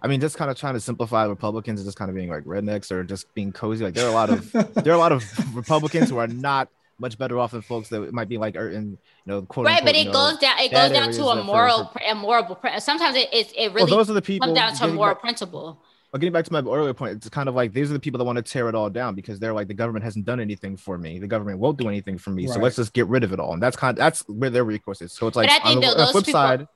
[0.00, 2.44] I mean, just kind of trying to simplify Republicans and just kind of being like
[2.44, 3.84] rednecks or just being cozy.
[3.84, 5.24] Like there are a lot of there are a lot of
[5.54, 8.90] Republicans who are not much better off than folks that might be like are in
[8.92, 11.42] you know quote right but it you know, goes down it goes down to a
[11.42, 14.56] moral for- a moral sometimes it it, it well, really those are the people comes
[14.56, 17.48] down to a moral back- principle But getting back to my earlier point, it's kind
[17.48, 19.54] of like these are the people that want to tear it all down because they're
[19.54, 21.18] like the government hasn't done anything for me.
[21.18, 22.46] The government won't do anything for me.
[22.46, 23.54] So let's just get rid of it all.
[23.54, 25.10] And that's kind of that's where their recourse is.
[25.12, 26.68] So it's like I think on the, tho- on the flip people- side,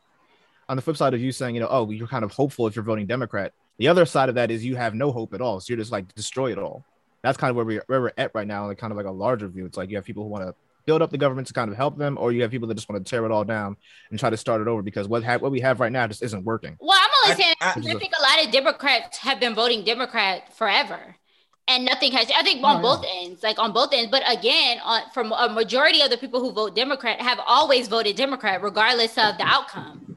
[0.68, 2.74] on the flip side of you saying, you know, oh, you're kind of hopeful if
[2.76, 3.52] you're voting Democrat.
[3.79, 5.61] The other side of that is you have no hope at all.
[5.61, 6.85] So you're just like destroy it all.
[7.22, 9.11] That's kind of where we're where we're at right now, like kind of like a
[9.11, 9.66] larger view.
[9.66, 10.55] It's like you have people who want to
[10.87, 12.88] build up the government to kind of help them, or you have people that just
[12.88, 13.76] want to tear it all down
[14.11, 16.22] and try to start it over because what ha- what we have right now just
[16.22, 16.76] isn't working.
[16.81, 20.55] Well, I'm only saying I- I, think a lot of Democrats have been voting Democrat
[20.57, 21.16] forever.
[21.68, 22.31] And nothing has.
[22.31, 24.09] I think on Oh, both ends, like on both ends.
[24.09, 28.14] But again, on from a majority of the people who vote Democrat have always voted
[28.14, 30.15] Democrat, regardless of the outcome.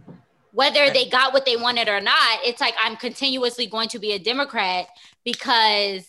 [0.52, 4.14] Whether they got what they wanted or not, it's like I'm continuously going to be
[4.14, 4.88] a Democrat
[5.24, 6.06] because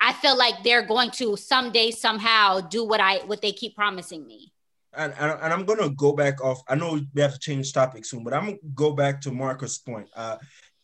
[0.00, 4.26] I feel like they're going to someday somehow do what I what they keep promising
[4.26, 4.52] me.
[4.96, 6.60] and, and, and I'm gonna go back off.
[6.68, 9.78] I know we have to change topic soon, but I'm gonna go back to Marcus'
[9.78, 10.08] point.
[10.16, 10.36] Uh,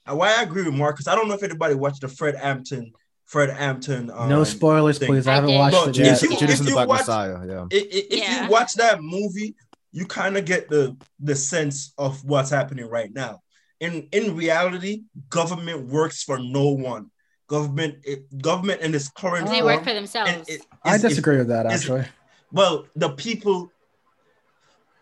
[0.07, 1.09] why I agree with Marcus.
[1.09, 2.93] I don't know if anybody watched the Fred Hampton,
[3.25, 4.11] Fred Hampton.
[4.13, 5.09] Um, no spoilers, thing.
[5.09, 5.27] please.
[5.27, 5.59] I I haven't did.
[5.59, 7.39] watched No, it if you- Judas if and the you Black watch- Messiah.
[7.47, 7.61] Yeah.
[7.73, 8.45] i- i- if Yeah.
[8.45, 9.55] you watch that movie,
[9.95, 13.41] you kind of get the the sense of what's happening right now.
[13.81, 17.11] In in reality, government works for no one.
[17.47, 20.31] Government, it, government in its current They form, work for themselves.
[20.31, 22.07] and it- I is- is- disagree with that actually.
[22.51, 23.71] well, the people,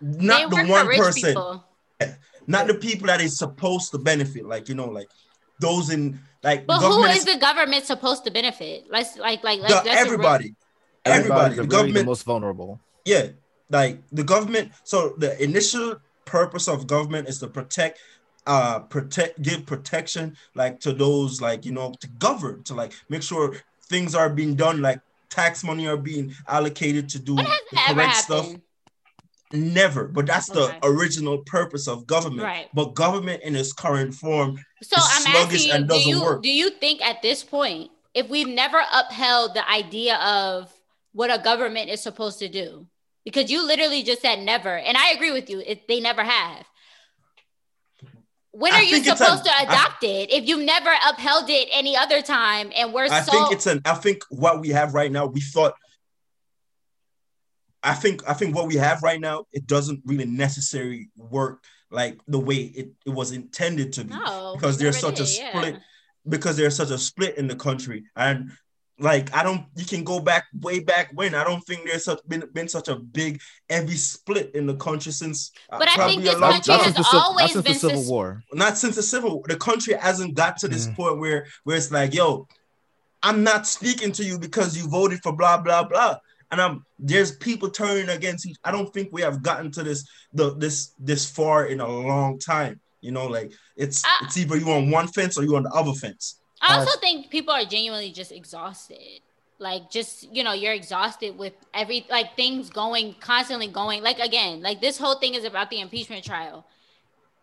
[0.00, 1.64] they not the work one for rich person, people.
[2.46, 4.44] not the people that is supposed to benefit.
[4.46, 5.08] Like you know, like
[5.60, 8.84] those in like But who is, is the government supposed to benefit?
[8.90, 10.54] Let's like like the- let's, let's everybody,
[11.04, 12.80] everybody, Everybody's the really government, the most vulnerable.
[13.06, 13.28] yeah,
[13.72, 14.70] like the government.
[14.84, 17.98] So the initial purpose of government is to protect,
[18.46, 23.22] uh, protect, give protection, like to those, like you know, to govern, to like make
[23.22, 23.56] sure
[23.88, 27.58] things are being done, like tax money are being allocated to do the
[27.88, 28.54] correct stuff.
[29.54, 30.78] Never, but that's Okay.
[30.80, 32.42] the original purpose of government.
[32.42, 32.68] Right.
[32.72, 36.22] But government in its current form So It's I'm sluggish asking you, and doesn't you
[36.22, 36.42] work.
[36.42, 40.72] do you think at this point, if we've never upheld the idea of
[41.12, 42.86] what a government is supposed to do,
[43.24, 46.66] because you literally just said never, and I agree with you, it, they never have.
[48.52, 51.68] When I are you supposed a- to I- adopt it if you've never upheld it
[51.72, 52.70] any other time?
[52.76, 53.80] And we're I so think it's an.
[53.84, 55.74] I think what we have right now, we thought.
[57.82, 62.20] I think I think what we have right now, it doesn't really necessarily work like
[62.28, 65.48] the way it, it was intended to be no because there's such a did, yeah.
[65.50, 65.76] split
[66.28, 68.52] because there's such a split in the country and
[69.02, 72.20] like I don't you can go back way back when I don't think there's such
[72.28, 76.14] been been such a big heavy split in the country since uh, But I probably
[76.16, 76.84] think a this long country time.
[76.84, 78.42] has since the, always that's since the Civil sus- War.
[78.52, 79.44] not since the civil War.
[79.48, 80.96] the country hasn't got to this Mm.
[80.96, 82.46] point where where it's like yo
[83.22, 86.16] i'm not speaking to you because you voted for blah blah blah
[86.50, 90.06] and i'm there's people turning against each i don't think we have gotten to this
[90.32, 94.56] the this this far in a long time you know like it's I- it's either
[94.56, 97.52] you on one fence or you on the other fence I Uh, also think people
[97.52, 99.20] are genuinely just exhausted.
[99.58, 104.02] Like just, you know, you're exhausted with every like things going constantly going.
[104.02, 106.64] Like again, like this whole thing is about the impeachment trial.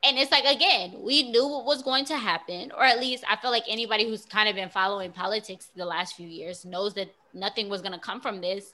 [0.04, 3.36] And it's like again, we knew what was going to happen, or at least I
[3.36, 7.10] feel like anybody who's kind of been following politics the last few years knows that
[7.34, 8.74] nothing was going to come from this.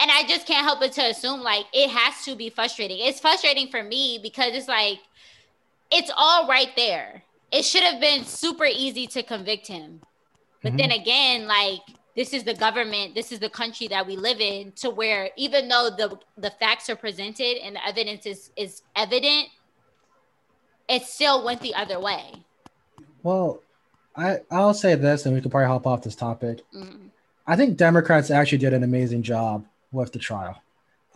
[0.00, 2.98] And I just can't help but to assume like it has to be frustrating.
[3.00, 5.00] It's frustrating for me because it's like
[5.92, 7.23] it's all right there.
[7.54, 10.00] It should have been super easy to convict him.
[10.60, 11.82] But then again, like
[12.16, 15.68] this is the government, this is the country that we live in, to where even
[15.68, 19.48] though the the facts are presented and the evidence is is evident,
[20.88, 22.32] it still went the other way.
[23.22, 23.60] Well,
[24.16, 26.62] I I'll say this, and we could probably hop off this topic.
[26.74, 27.10] Mhm.
[27.46, 30.60] I think Democrats actually did an amazing job with the trial.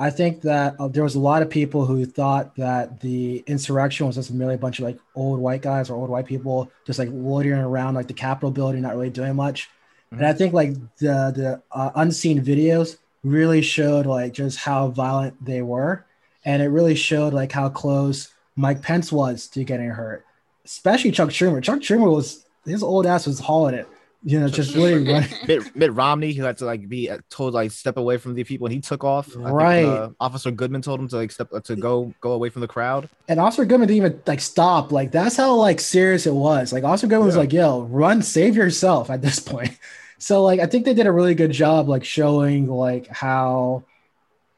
[0.00, 4.06] I think that uh, there was a lot of people who thought that the insurrection
[4.06, 7.00] was just merely a bunch of like old white guys or old white people just
[7.00, 9.68] like loitering around like the Capitol building, not really doing much.
[10.12, 15.44] And I think like the the uh, unseen videos really showed like just how violent
[15.44, 16.06] they were,
[16.44, 20.24] and it really showed like how close Mike Pence was to getting hurt,
[20.64, 21.62] especially Chuck Schumer.
[21.62, 23.88] Chuck Schumer was his old ass was hauling it,
[24.24, 25.30] you know, just really running.
[25.46, 28.44] Mitt, Mitt Romney, who had to like be uh, told like step away from the
[28.44, 29.28] people, and he took off.
[29.28, 29.84] I think, Right.
[29.84, 32.68] uh, Officer Goodman told him to like step uh, to go go away from the
[32.68, 33.08] crowd.
[33.28, 34.90] And Officer Goodman didn't even like stop.
[34.92, 36.72] Like that's how like serious it was.
[36.72, 39.78] Like Officer Goodman was like, "Yo, run, save yourself." At this point,
[40.18, 43.84] so like I think they did a really good job like showing like how,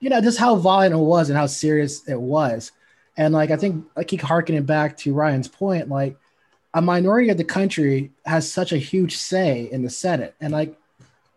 [0.01, 2.73] you know, just how violent it was and how serious it was.
[3.19, 6.17] And like I think I keep harkening back to Ryan's point, like
[6.75, 10.77] a minority of the country has such a huge say in the Senate, and like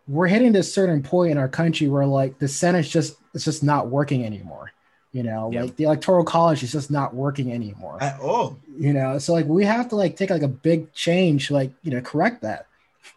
[0.08, 3.64] we're hitting this certain point in our country where like the Senate's just it's just
[3.64, 4.72] not working anymore.
[5.12, 8.00] You know, like the electoral college is just not working anymore.
[8.02, 11.52] at all you know, so like we have to like take like a big change,
[11.52, 12.68] like you know, correct that.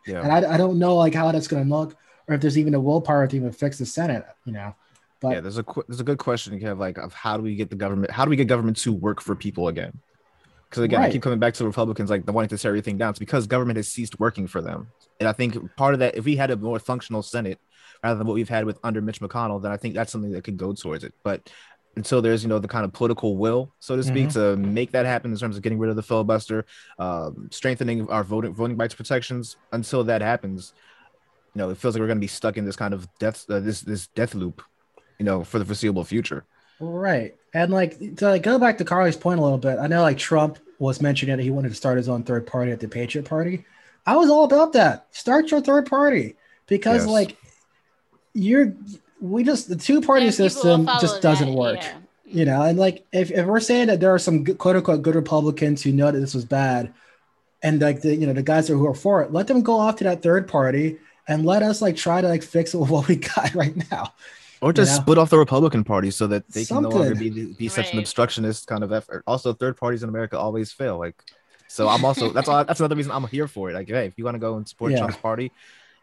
[0.07, 0.23] Yeah.
[0.23, 1.97] And I, I don't know like how that's gonna look,
[2.29, 4.27] or if there's even a willpower to even fix the Senate.
[4.45, 4.75] You know,
[5.21, 7.43] but yeah, there's a qu- there's a good question you have like of how do
[7.43, 9.99] we get the government how do we get government to work for people again?
[10.77, 12.99] Because again, I keep coming back to the Republicans like the wanting to tear everything
[12.99, 13.11] down.
[13.11, 14.89] It's because government has ceased working for them.
[15.19, 17.59] And I think part of that, if we had a more functional Senate
[18.05, 20.45] rather than what we've had with under Mitch McConnell, then I think that's something that
[20.45, 21.15] could go towards it.
[21.23, 21.51] But
[21.97, 25.07] until there's you know the kind of political will, so to speak, to make that
[25.07, 26.67] happen in terms of getting rid of the filibuster,
[26.99, 30.75] um, strengthening our voting voting rights protections, until that happens,
[31.55, 33.47] you know, it feels like we're going to be stuck in this kind of death
[33.49, 34.63] uh, this this death loop,
[35.19, 36.45] you know, for the foreseeable future.
[36.79, 37.35] Right.
[37.55, 40.19] And like to like go back to Carly's point a little bit, I know like
[40.19, 43.25] Trump was mentioning that he wanted to start his own third party at the Patriot
[43.25, 43.65] Party.
[44.07, 45.07] I was all about that.
[45.11, 47.11] Start your third party because Yes.
[47.11, 47.37] like
[48.35, 48.75] you're
[49.21, 51.79] we just the two party Yeah, system just doesn't that, work.
[51.83, 51.99] yeah.
[52.29, 55.03] You know, and like if, if we're saying that there are some good, quote unquote
[55.03, 56.93] good Republicans who know that this was bad,
[57.63, 59.97] and like the you know the guys who are for it, let them go off
[59.97, 60.99] to that third party
[61.29, 64.13] and let us like try to like fix what we got right now.
[64.63, 65.03] Or just know?
[65.03, 67.99] split off the Republican Party so that they can no longer be be such an
[67.99, 69.23] obstructionist kind of effort.
[69.27, 70.99] Also, third parties in America always fail.
[70.99, 71.23] Like,
[71.69, 73.75] so I'm also that's all, that's another reason I'm here for it.
[73.75, 74.99] Like, hey, if you want to go and support Yeah.
[74.99, 75.53] Trump's party,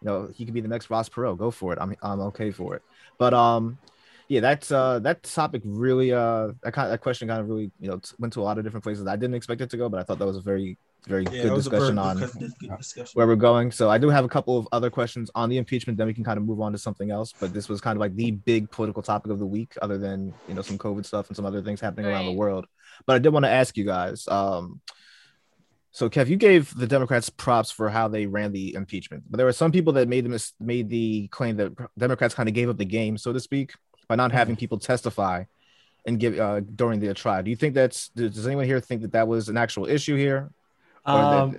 [0.02, 1.38] you know, he could be the next Ross Perot.
[1.38, 1.80] Go for it.
[1.82, 2.84] I'm I'm okay for it.
[3.18, 3.80] But um,
[4.28, 7.90] yeah, that's uh that topic really uh that kind that question kind of really you
[7.90, 9.08] know t- went to a lot of different places.
[9.08, 11.30] I didn't expect it to go, but I thought that was a very very Yeah,
[11.32, 13.12] good that a very discussion on good discussion.
[13.14, 13.72] where we're going.
[13.72, 15.98] So I do have a couple of other questions on the impeachment.
[15.98, 17.34] Then we can kind of move on to something else.
[17.40, 20.34] But this was kind of like the big political topic of the week, other than
[20.48, 22.66] you know some COVID stuff and some other things happening around the world.
[23.06, 24.28] But I did want to ask you guys.
[24.28, 24.82] Um,
[25.92, 29.46] so Kev, you gave the Democrats props for how they ran the impeachment, but there
[29.46, 32.68] were some people that made the mis- made the claim that Democrats kind of gave
[32.68, 33.74] up the game, so to speak,
[34.08, 35.44] by not having people testify
[36.06, 37.44] and give uh, during the trial.
[37.44, 40.50] Do you think that's does anyone here think that that was an actual issue here?
[41.06, 41.58] Or that- Um,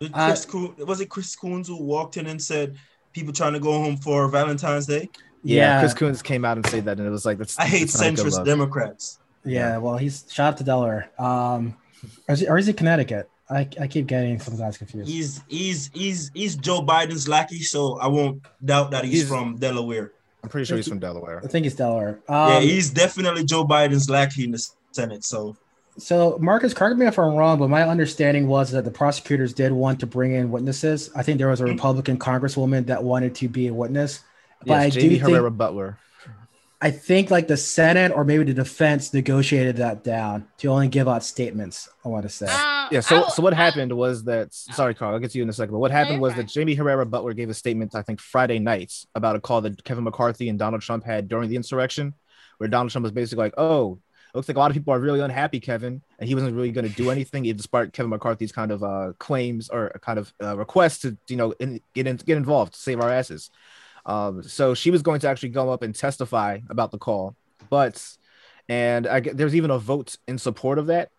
[0.00, 2.76] Did I- Coon, was it Chris Coons who walked in and said
[3.12, 5.10] people trying to go home for Valentine's Day?
[5.42, 7.58] Yeah, yeah, Chris Coons came out and said that, and it was like that's.
[7.58, 8.44] I hate that's not centrist.
[8.44, 9.18] Democrats.
[9.44, 11.10] Yeah, well, he's shot up to Delaware.
[11.18, 11.76] Um,
[12.28, 13.28] or is, he, or is he Connecticut?
[13.48, 15.08] I, I keep getting some guys confused.
[15.10, 19.56] He's he's he's he's Joe Biden's lackey, so I won't doubt that he's, He's- from
[19.56, 20.12] Delaware.
[20.42, 21.42] I'm pretty sure he's from Delaware.
[21.44, 22.20] I think he's Delaware.
[22.28, 25.24] Um, yeah, he's definitely Joe Biden's lackey in the Senate.
[25.24, 25.56] So
[26.00, 29.72] so Marcus, correct me if I'm wrong, but my understanding was that the prosecutors did
[29.72, 31.10] want to bring in witnesses.
[31.14, 34.20] I think there was a Republican congresswoman that wanted to be a witness.
[34.66, 35.96] But I Yes, do JB think Herrera Beutler.
[36.82, 41.06] I think like the Senate or maybe the defense negotiated that down to only give
[41.08, 41.90] out statements.
[42.04, 42.46] I want to say.
[42.46, 43.00] Um, Yeah.
[43.00, 44.54] So I- so what happened was that.
[44.54, 45.12] Sorry, Carl.
[45.12, 45.72] I'll get to you in a second.
[45.72, 48.58] But what happened you're was that Jaime Herrera Beutler gave a statement, I think Friday
[48.58, 52.14] night, about a call that Kevin McCarthy and Donald Trump had during the insurrection,
[52.58, 53.98] where Donald Trump was basically like, "Oh,
[54.34, 56.88] looks like a lot of people are really unhappy, Kevin, and he wasn't really going
[56.88, 61.02] to do anything." Despite Kevin McCarthy's kind of uh, claims or kind of uh, request
[61.02, 63.50] to you know in, get in, get involved to save our asses.
[64.06, 67.36] Um, so she was going to actually go up and testify about the call,
[67.68, 68.02] but
[68.68, 71.10] and I, there's even a vote in support of that.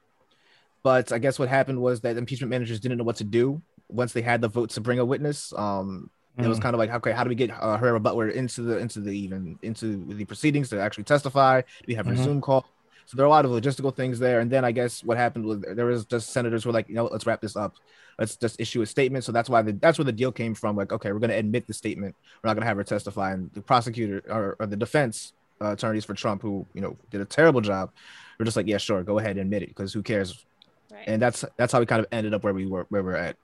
[0.84, 4.14] But I guess what happened was that impeachment managers didn't know what to do once
[4.14, 5.54] they had the vote to bring a witness.
[5.56, 6.10] Um,
[6.40, 6.62] it was Mm.
[6.64, 9.12] kind of like, okay, how do we get uh, Herrera Beutler into the into the
[9.12, 11.62] even into the proceedings to actually testify?
[11.62, 12.24] Do we have a Mhm.
[12.24, 12.66] Zoom call?
[13.12, 14.40] So there are a lot of logistical things there.
[14.40, 17.10] And then I guess what happened was there was just senators were like, you know,
[17.12, 17.76] let's wrap this up.
[18.18, 19.26] Let's just issue a statement.
[19.26, 20.78] So that's why the, that's where the deal came from.
[20.78, 22.16] Like, okay, we're going to admit the statement.
[22.42, 23.34] We're not going to have her testify.
[23.34, 27.20] And the prosecutor or, or the defense uh, attorneys for Trump, who you know did
[27.20, 27.92] a terrible job,
[28.40, 30.46] were just like, yeah, sure, go ahead and admit it because who cares?
[30.90, 31.04] Right.
[31.06, 33.36] And that's that's how we kind of ended up where we were where we're at.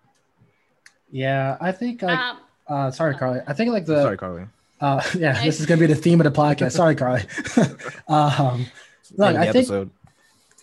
[1.12, 2.38] Yeah, I think like um,
[2.70, 3.42] uh sorry, Carly.
[3.46, 4.46] I think like the Sorry, Carly.
[4.80, 6.72] uh yeah, this is gonna be the theme of the podcast.
[6.72, 7.24] Sorry, Carly.
[8.08, 8.66] um
[9.16, 9.90] Look, the I think- episode.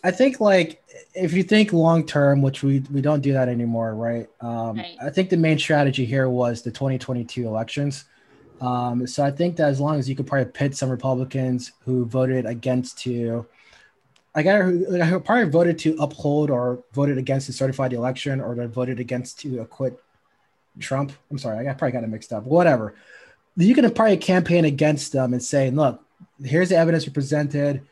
[0.07, 0.83] I think like
[1.15, 4.29] if you think long term, which we we don't do that anymore, right?
[4.43, 4.97] Um, Right.
[5.01, 8.05] I think the main strategy here was the 2022 elections.
[8.61, 12.05] Um, so I think that as long as you could probably pit some Republicans who
[12.05, 13.47] voted against to,
[14.35, 18.43] I got who who probably voted to uphold or voted against to certify the election
[18.43, 19.99] or that voted against to acquit
[20.81, 21.13] Trump.
[21.31, 22.45] I'm sorry, I probably got it mixed up.
[22.45, 22.95] Whatever.
[23.57, 26.03] You can probably campaign against them and say, look,
[26.43, 27.83] here's the evidence we presented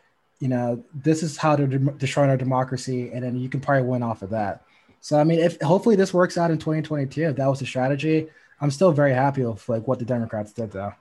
[0.43, 3.88] you know, this is how to de- destroy our democracy, and then you can probably
[3.88, 4.64] win off of that.
[5.01, 8.26] So, I mean, if hopefully this works out in 2022, if that was the strategy,
[8.61, 10.93] I'm still very happy with like what the Democrats did, though.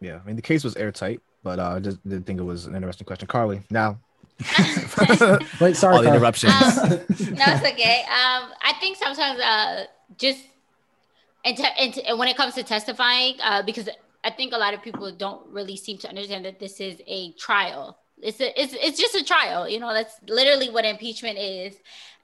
[0.00, 2.64] Yeah, I mean the case was airtight, but uh, I just did think it was
[2.64, 3.28] an interesting question.
[3.28, 3.98] Carly, now
[5.60, 6.52] Wait, sorry, all the interruptions.
[6.52, 8.00] Um, no, it's okay.
[8.02, 9.84] Um, I think sometimes uh,
[10.18, 10.40] just
[11.44, 13.88] and, te- and, te- and when it comes to testifying, uh, because
[14.24, 17.32] I think a lot of people don't really seem to understand that this is a
[17.32, 17.98] trial.
[18.22, 19.68] It's a, it's it's just a trial.
[19.68, 21.76] You know, that's literally what impeachment is.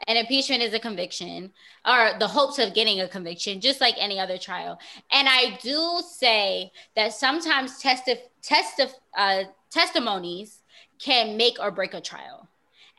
[0.09, 1.53] And impeachment is a conviction
[1.87, 4.81] or the hopes of getting a conviction, just like any other trial.
[5.13, 10.59] And I do say that sometimes testif- testif- uh, testimonies
[10.99, 12.49] can make or break a trial.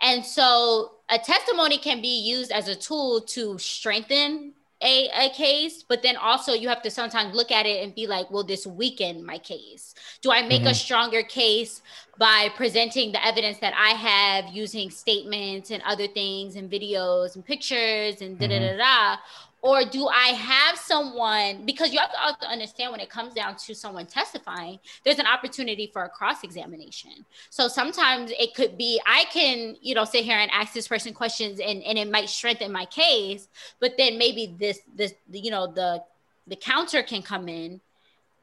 [0.02, 5.84] And so a testimony can be used as a tool to strengthen a, a case,
[5.84, 8.68] but then also you have to sometimes look at it and be like, will this
[8.68, 9.96] weaken my case?
[10.22, 10.72] Do I make mm-hmm.
[10.72, 11.82] a stronger case
[12.18, 17.46] by presenting the evidence that I have using statements and other things and videos and
[17.46, 18.78] pictures and da da mm-hmm.
[18.78, 19.22] da da?
[19.64, 23.56] or do I have someone because you have to also understand when it comes down
[23.56, 27.26] to someone testifying, there's an opportunity for a cross examination.
[27.50, 31.14] So sometimes it could be I can, you know, sit here and ask this person
[31.14, 33.48] questions and, and it might strengthen my case,
[33.80, 36.04] but then maybe this this you know the
[36.46, 37.80] the counter can come in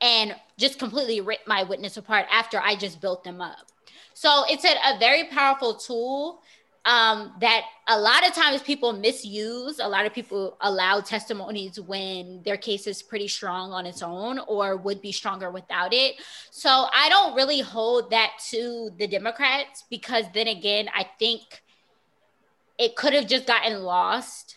[0.00, 3.66] and just completely rip my witness apart after I just built them up.
[4.14, 6.42] So it's a, a very powerful tool
[6.84, 9.78] um, that a lot of times people misuse.
[9.80, 14.38] A lot of people allow testimonies when their case is pretty strong on its own
[14.46, 16.16] or would be stronger without it.
[16.50, 21.62] So I don't really hold that to the Democrats because then again, I think
[22.78, 24.56] it could have just gotten lost.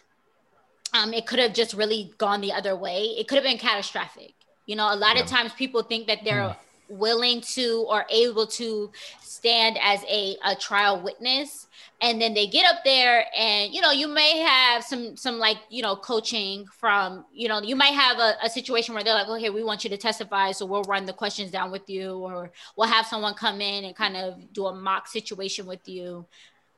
[0.93, 3.15] Um, it could have just really gone the other way.
[3.17, 4.33] It could have been catastrophic.
[4.65, 5.23] You know, a lot yeah.
[5.23, 6.55] of times people think that they're mm.
[6.89, 8.91] willing to or able to
[9.21, 11.67] stand as a, a trial witness
[12.03, 15.57] and then they get up there and you know you may have some some like
[15.69, 19.27] you know coaching from you know you might have a, a, situation where they're like
[19.27, 22.51] okay we want you to testify so we'll run the questions down with you or
[22.75, 26.25] we'll have someone come in and kind of do a mock situation with you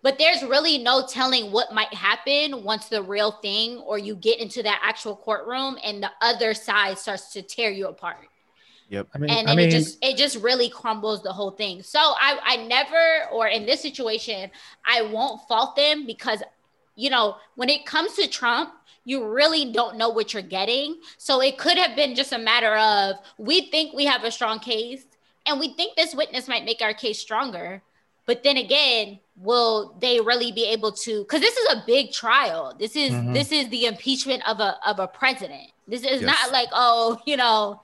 [0.06, 4.40] but there's really no telling what might happen once the real thing or you get
[4.40, 8.18] into that actual courtroom and the other side starts to tear you apart
[8.90, 9.08] Yep.
[9.16, 11.82] I mean, and then I mean, it just it just really crumbles the whole thing.
[11.82, 14.52] So I I never or in this situation
[14.86, 16.44] I won't fault them because
[16.96, 21.00] you know when it comes to Trump you really don't know what you're getting.
[21.18, 24.60] So it could have been just a matter of we think we have a strong
[24.60, 25.04] case
[25.48, 27.82] and we think this witness might make our case stronger.
[28.26, 32.76] But then again, will they really be able to because this is a big trial.
[32.78, 33.34] This is mm-hmm.
[33.34, 35.72] this is the impeachment of a of a president.
[35.88, 36.24] This is yes.
[36.24, 37.82] not like, oh, you know,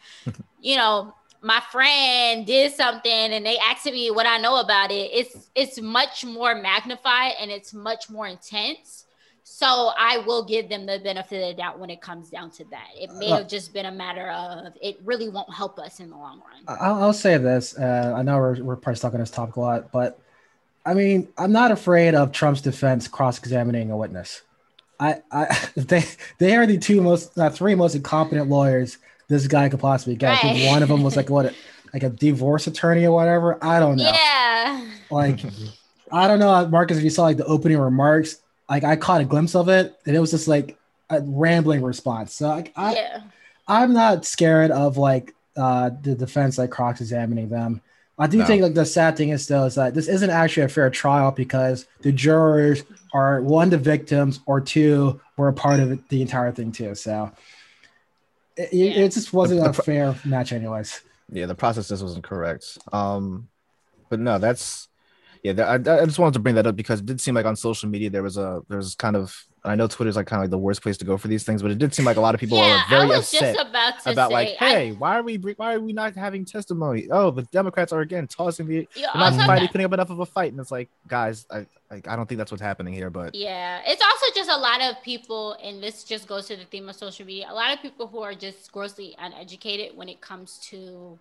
[0.62, 5.12] you know, my friend did something and they asked me what I know about it.
[5.14, 9.06] It's it's much more magnified and it's much more intense.
[9.44, 12.64] So I will give them the benefit of the doubt when it comes down to
[12.66, 12.88] that.
[12.96, 16.16] It may have just been a matter of it really won't help us in the
[16.16, 16.78] long run.
[16.80, 17.78] I'll, I'll say this.
[17.78, 20.20] Uh, I know we're, we're probably talking this topic a lot, but
[20.86, 24.42] I mean, I'm not afraid of Trump's defense cross-examining a witness.
[25.00, 26.04] I, I they
[26.38, 30.30] they are the two most, uh, three most incompetent lawyers this guy could possibly get.
[30.30, 30.38] Right.
[30.38, 31.54] I think one of them was like what,
[31.94, 33.64] like a divorce attorney or whatever.
[33.64, 34.12] I don't know.
[34.12, 34.86] Yeah.
[35.10, 35.40] Like,
[36.12, 36.98] I don't know, Marcus.
[36.98, 38.38] If you saw like the opening remarks,
[38.70, 40.78] like I caught a glimpse of it, and it was just like
[41.10, 42.34] a rambling response.
[42.34, 43.22] So like, I, yeah.
[43.68, 47.82] I'm not scared of like uh the defense like cross-examining them.
[48.20, 48.46] I do no.
[48.46, 51.32] think like the sad thing is still is that this isn't actually a fair trial
[51.32, 52.84] because the jurors
[53.14, 56.94] are one the victims or two were a part of the entire thing too.
[56.96, 57.32] So
[58.58, 58.92] it, yeah.
[58.92, 61.02] it just wasn't a fair match, anyways.
[61.32, 62.78] Yeah, the process just wasn't correct.
[62.92, 63.48] Um,
[64.10, 64.90] but no, that's
[65.44, 65.54] yeah.
[65.64, 67.90] I, I just wanted to bring that up because it did seem like on social
[67.90, 70.58] media there was a there's kind of I know Twitter's like kind of like the
[70.58, 72.40] worst place to go for these things, but it did seem like a lot of
[72.40, 75.76] people yeah, are very upset about, about say, like, hey, I, why are we why
[75.76, 77.08] are we not having testimony?
[77.12, 80.52] Oh, the Democrats are again tossing the not fighting, putting up enough of a fight,
[80.52, 83.12] and it's like, guys, I like I don't think that's what's happening here.
[83.12, 86.66] But yeah, it's also just a lot of people, and this just goes to the
[86.66, 87.46] theme of social media.
[87.48, 91.20] A lot of people who are just grossly uneducated when it comes to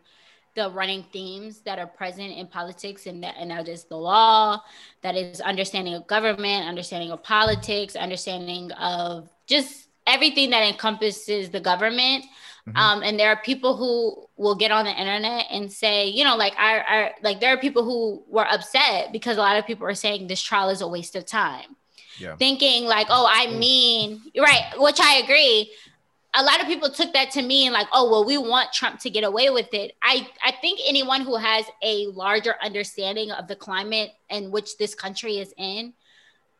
[0.54, 4.60] the running themes that are present in politics and that and that is the law
[5.02, 11.60] that is understanding of government understanding of politics understanding of just everything that encompasses the
[11.60, 12.24] government
[12.66, 12.76] mm-hmm.
[12.76, 16.36] um, and there are people who will get on the internet and say you know
[16.36, 19.86] like I, I like there are people who were upset because a lot of people
[19.86, 21.76] are saying this trial is a waste of time
[22.18, 22.34] yeah.
[22.36, 25.70] thinking like oh i mean right which i agree
[26.34, 29.10] a lot of people took that to mean like, oh, well, we want Trump to
[29.10, 29.96] get away with it.
[30.02, 34.94] I, I think anyone who has a larger understanding of the climate in which this
[34.94, 35.92] country is in,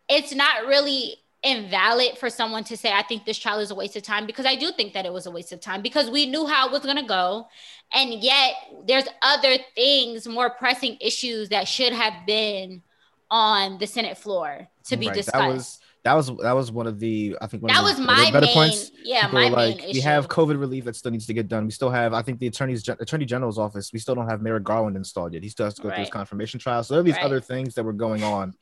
[0.09, 3.97] it's not really invalid for someone to say, I think this trial is a waste
[3.97, 6.27] of time, because I do think that it was a waste of time because we
[6.27, 7.47] knew how it was going to go.
[7.95, 8.55] And yet
[8.87, 12.83] there's other things, more pressing issues that should have been
[13.31, 15.17] on the Senate floor to be right.
[15.17, 15.81] discussed.
[16.03, 18.31] That was that was one of the I think one that of the was my
[18.31, 18.91] better main, points.
[19.05, 21.67] Yeah, People my like main we have COVID relief that still needs to get done.
[21.67, 23.93] We still have I think the attorney's attorney general's office.
[23.93, 25.43] We still don't have Merrick Garland installed yet.
[25.43, 25.97] He still has to go right.
[25.97, 26.83] through his confirmation trial.
[26.85, 27.25] So there are these right.
[27.25, 28.55] other things that were going on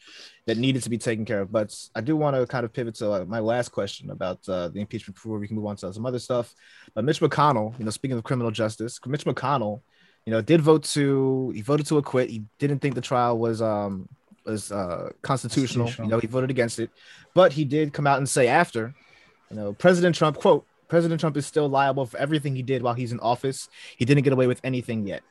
[0.47, 1.53] that needed to be taken care of.
[1.53, 4.69] But I do want to kind of pivot to uh, my last question about uh,
[4.69, 6.53] the impeachment before we can move on to some other stuff.
[6.95, 9.83] But Mitch McConnell, you know, speaking of criminal justice, Mitch McConnell,
[10.27, 12.31] you know, did vote to he voted to acquit.
[12.31, 14.09] He didn't think the trial was um
[14.49, 15.87] was uh, constitutional.
[15.87, 16.07] Constitutional.
[16.07, 16.91] You know, he voted against it,
[17.35, 18.95] but he did come out and say after,
[19.51, 20.65] you know, President Trump quote.
[20.89, 23.69] President Trump is still liable for everything he did while he's in office.
[23.99, 25.23] He didn't get away with anything yet.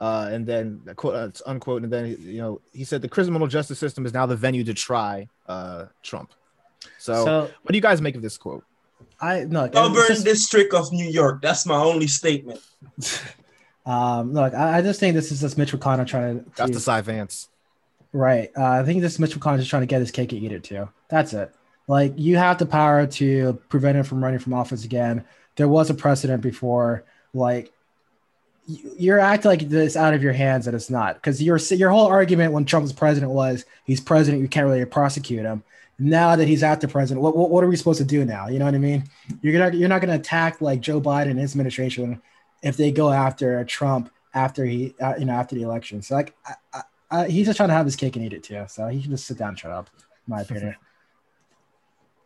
[0.00, 3.46] Uh, and then quote uh, it's unquote, and then you know he said the criminal
[3.46, 6.32] justice system is now the venue to try uh, Trump.
[6.98, 8.64] So, So what do you guys make of this quote?
[9.20, 9.64] I no.
[9.64, 11.42] it's Governed just- District of New York.
[11.42, 12.60] That's my only statement.
[13.84, 16.80] Um, look, I, I just think this is just Mitch McConnell trying to, That's the
[16.80, 17.48] Cy Vance.
[18.12, 18.50] Right.
[18.56, 20.52] Uh, I think this is Mitch McConnell is trying to get his cake and eat
[20.52, 20.88] it too.
[21.08, 21.54] That's it.
[21.88, 25.24] Like you have the power to prevent him from running from office again.
[25.56, 27.04] There was a precedent before.
[27.34, 27.72] Like
[28.66, 31.90] you- you're acting like this out of your hands, and it's not because your your
[31.90, 35.62] whole argument when Trump was president was he's president, you can't really prosecute him.
[35.98, 38.48] Now that he's after president, what, what, what are we supposed to do now?
[38.48, 39.04] You know what I mean?
[39.42, 42.22] You're not you're not to attack like Joe Biden and his administration
[42.62, 46.00] if they go after Trump after he uh, you know after the election.
[46.02, 46.82] So like I, I,
[47.12, 48.64] I, he's just trying to have his cake and eat it too.
[48.68, 49.90] So he can just sit down and shut up.
[49.96, 50.74] In my opinion.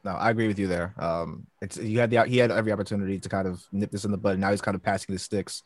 [0.04, 0.94] No, I agree with you there.
[0.98, 4.12] Um, it's you had the he had every opportunity to kind of nip this in
[4.12, 4.38] the bud.
[4.38, 5.64] Now he's kind of passing the sticks,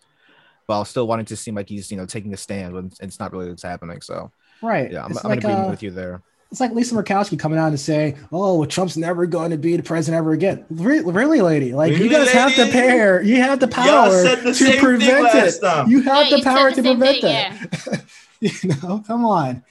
[0.67, 3.33] while still wanting to seem like he's you know taking a stand when it's not
[3.33, 4.01] really what's happening.
[4.01, 4.91] So Right.
[4.93, 6.23] yeah, I'm, it's I'm like in agreement uh, with you there.
[6.51, 9.77] it's like Lisa Murkowski coming out and saying, "Oh, well, Trump's never going to be
[9.77, 11.75] the president ever again." Re- really, lady?
[11.75, 12.73] Like you Really, guys have the lady?
[12.73, 13.21] pair.
[13.23, 15.61] You have the power the to prevent it.
[15.61, 15.91] time.
[15.91, 18.05] You have Yeah, the you power the to prevent thing, that.
[18.63, 19.63] you know, come on.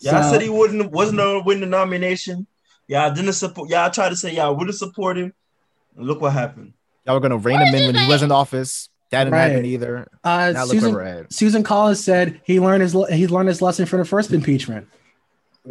[0.00, 2.46] Y'all So- said he wouldn't wasn't gonna win the nomination.
[2.86, 3.68] Y'all didn't support.
[3.70, 5.32] Y'all tried to say y'all would have supported him.
[5.96, 6.72] And look what happened.
[7.04, 8.88] Y'all were gonna rein him in when he was in office.
[9.10, 9.50] That didn't Right.
[9.50, 10.06] happen either.
[10.22, 11.32] Uh, Now look Susan, where we're at.
[11.32, 14.86] Susan Collins said he learned his he learned his lesson from the first impeachment.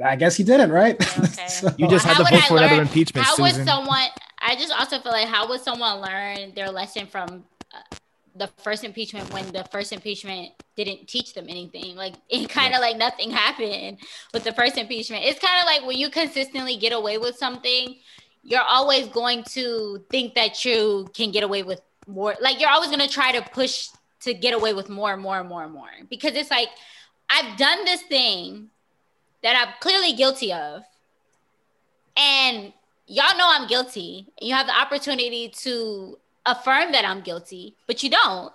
[0.03, 0.95] I guess he didn't, right?
[1.19, 1.27] Okay.
[1.47, 3.59] So- You just How had to would vote I for another impeachment, How Susan.
[3.59, 4.07] would someone?
[4.41, 7.95] I just also feel like how would someone learn their lesson from uh,
[8.37, 11.95] the first impeachment when the first impeachment didn't teach them anything?
[11.95, 13.99] Like it kind of like nothing happened
[14.33, 15.23] with the first impeachment.
[15.25, 17.97] It's kind of like when you consistently get away with something,
[18.43, 22.35] you're always going to think that you can get away with more.
[22.39, 23.89] Like you're always going to try to push
[24.21, 26.69] to get away with more and more and more and more because it's like
[27.29, 28.69] I've done this thing
[29.43, 30.83] that I'm clearly guilty of
[32.15, 32.73] and
[33.05, 34.27] y'all know I'm guilty.
[34.41, 36.17] You have the opportunity to
[36.47, 38.51] affirm that I'm guilty, but you don't.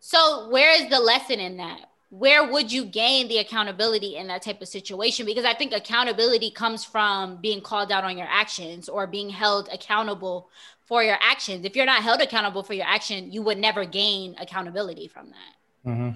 [0.00, 1.80] So, where is the lesson in that?
[2.10, 5.26] Where would you gain the accountability in that type of situation?
[5.26, 9.68] Because I think accountability comes from being called out on your actions or being held
[9.72, 10.48] accountable
[10.84, 11.64] for your actions.
[11.64, 15.90] If you're not held accountable for your action, you would never gain accountability from that.
[15.90, 16.10] Mm-hmm.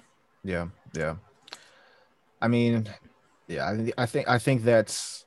[0.45, 1.17] Yeah, yeah.
[2.41, 2.89] I mean,
[3.49, 5.25] yeah, I, I think I think that's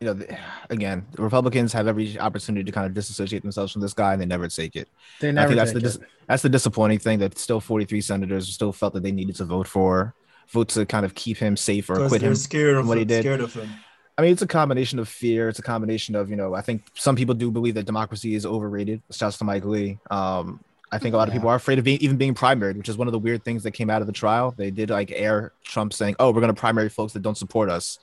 [0.00, 0.38] you know, the,
[0.70, 4.22] again, the Republicans have every opportunity to kind of disassociate themselves from this guy, and
[4.22, 4.88] they never take it.
[5.20, 5.46] They never.
[5.46, 5.92] I think that's take the it.
[5.92, 9.44] dis- that's the disappointing thing that still 43 senators still felt that they needed to
[9.44, 10.14] vote for,
[10.50, 12.34] vote to kind of keep him safe or acquit him.
[12.34, 13.22] scared of what he did.
[13.22, 13.68] Scared of him.
[14.16, 15.48] I mean, it's a combination of fear.
[15.48, 18.44] It's a combination of, you know, I think some people do believe that democracy is
[18.44, 19.00] overrated.
[19.12, 19.98] Shouts to Mike Lee.
[20.10, 20.58] Um,
[20.90, 22.96] I think a lot of people are afraid of being, even being primaried, which is
[22.96, 24.54] one of the weird things that came out of the trial.
[24.56, 27.70] They did like air Trump saying, "Oh, we're going to primary folks that don't support
[27.70, 27.98] us."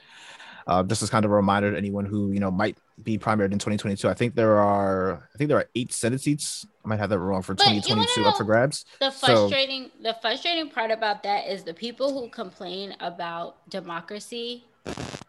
[0.67, 3.51] Uh, just as kind of a reminder to anyone who you know might be primaried
[3.51, 4.07] in 2022.
[4.09, 6.65] I think there are, I think there are eight Senate seats.
[6.83, 8.85] I might have that wrong for But 2022 up for grabs.
[8.99, 14.65] The So- frustrating the frustrating part about that is the people who complain about democracy.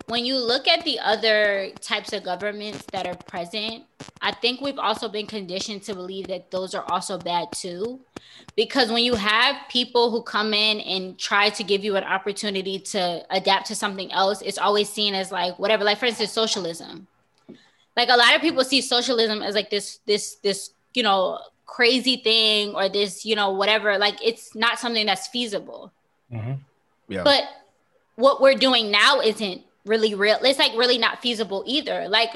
[0.07, 3.85] When you look at the other types of governments that are present,
[4.23, 8.01] I think we've also been conditioned to believe that those are also bad too.
[8.55, 12.79] Because when you have people who come in and try to give you an opportunity
[12.79, 15.83] to adapt to something else, it's always seen as like whatever.
[15.83, 17.09] Like for instance, socialism.
[17.97, 22.19] Like a lot of people see socialism as like this this this you know crazy
[22.19, 23.99] thing or this you know whatever.
[23.99, 25.93] Like it's not something that's feasible.
[26.33, 26.61] Mhm.
[27.09, 27.25] Yeah.
[27.25, 27.45] But
[28.15, 30.39] what we're doing now isn't really real.
[30.43, 32.09] It's like really not feasible either.
[32.09, 32.31] Like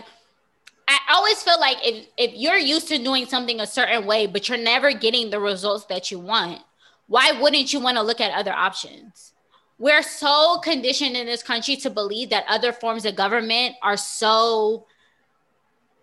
[0.89, 4.49] I always feel like if if you're used to doing something a certain way, but
[4.49, 6.61] you're never getting the results that you want,
[7.07, 9.33] why wouldn't you want to look at other options?
[9.79, 14.87] We're so conditioned in this country to believe that other forms of government are so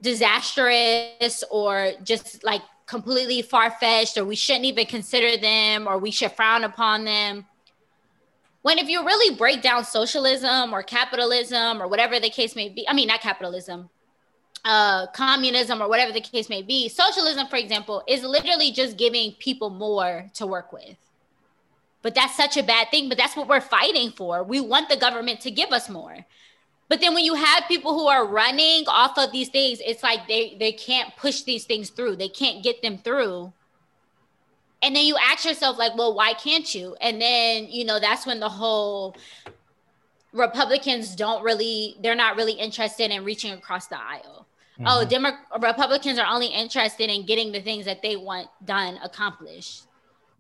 [0.01, 6.31] disastrous or just like completely far-fetched or we shouldn't even consider them or we should
[6.31, 7.45] frown upon them
[8.67, 12.85] when if you really break down socialism or capitalism or whatever the case may be
[12.89, 13.89] i mean not capitalism
[14.65, 19.31] uh communism or whatever the case may be socialism for example is literally just giving
[19.39, 20.97] people more to work with.
[22.01, 24.43] But that's such a bad thing but that's what we're fighting for.
[24.43, 26.25] We want the government to give us more.
[26.89, 30.27] But then when you have people who are running off of these things it's like
[30.27, 32.17] they they can't push these things through.
[32.17, 33.53] They can't get them through
[34.81, 38.25] and then you ask yourself like well why can't you and then you know that's
[38.25, 39.15] when the whole
[40.33, 44.45] Republicans don't really, they're not really interested in reaching across the aisle.
[44.85, 45.09] Oh, Mhm.
[45.09, 49.83] Demo- Republicans are only interested in getting the things that they want done accomplished.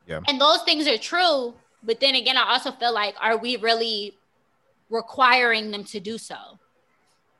[0.05, 0.19] Yeah.
[0.27, 1.55] And those things are true.
[1.81, 4.17] But then again, I also feel like, are we really
[4.89, 6.59] requiring them to do so?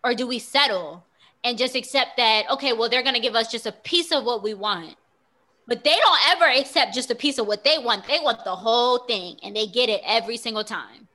[0.03, 1.05] Or do we settle
[1.43, 4.23] and just accept that, okay, well, they're going to give us just a piece of
[4.23, 4.95] what we want?
[5.67, 8.07] But they don't ever accept just a piece of what they want.
[8.07, 11.07] They want the whole thing and they get it every single time.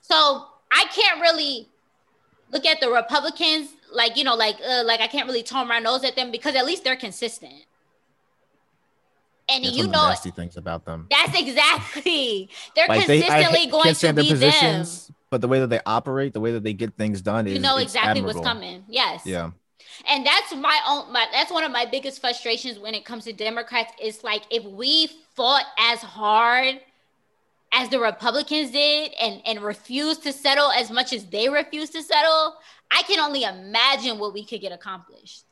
[0.00, 1.68] So I can't really
[2.50, 5.78] look at the Republicans like, you know, like, uh, like I can't really turn my
[5.78, 7.54] nose at them because at least they're consistent.
[9.48, 11.06] And That's you one of the know, nasty things about them.
[11.10, 12.48] that's exactly.
[12.74, 15.80] They're Like consistently hate- going to stand their be positions, but the way that they
[15.84, 17.48] operate, the way that they get things done, them.
[17.48, 18.84] is You know exactly what's coming.
[18.88, 19.20] Yes.
[19.26, 19.50] Yeah,
[20.08, 23.32] And that's my own my that's one of my biggest frustrations when it comes to
[23.32, 26.80] Democrats It's like if we fought as hard
[27.72, 32.02] as the Republicans did and and refused to settle as much as they refused to
[32.02, 32.56] settle,
[32.90, 35.44] I can only imagine what we could get accomplished.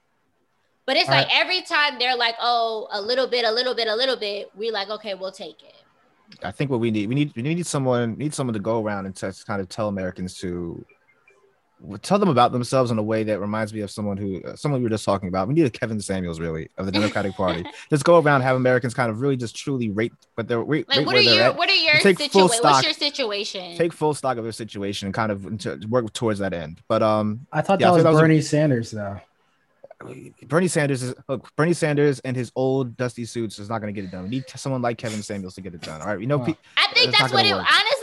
[0.84, 3.86] But it's All like every time they're like, "Oh, a little bit, a little bit,
[3.86, 5.74] a little bit," we like, "Okay, we'll take it."
[6.43, 9.07] I think what we need, we need, we need someone, need someone to go around
[9.07, 10.84] and to kind of tell Americans to
[12.03, 14.80] tell them about themselves in a way that reminds me of someone who, uh, someone
[14.80, 15.49] we were just talking about.
[15.49, 17.64] We need a Kevin Samuels, really, of the Democratic Party.
[17.91, 20.99] Just go around, have Americans kind of really just truly rate, but they're rate, Like,
[20.99, 21.57] rate what where are they're your at.
[21.57, 22.57] what are your take full situation?
[22.57, 23.76] stock- What's your situation?
[23.76, 26.80] Take full stock of their situation and kind of to work towards that end.
[26.89, 29.20] But um, I thought Yeah, I that was that was a- Bernie Sanders though.
[30.49, 34.01] Bernie Sanders is look, Bernie Sanders and his old dusty suits is not going to
[34.01, 34.24] get it done.
[34.24, 36.01] We need someone like Kevin Samuels to get it done.
[36.01, 36.39] All right, we know.
[36.39, 36.47] Wow.
[36.47, 37.53] pe- I think It's that's what it.
[37.53, 37.61] work.
[37.61, 38.01] Honestly, I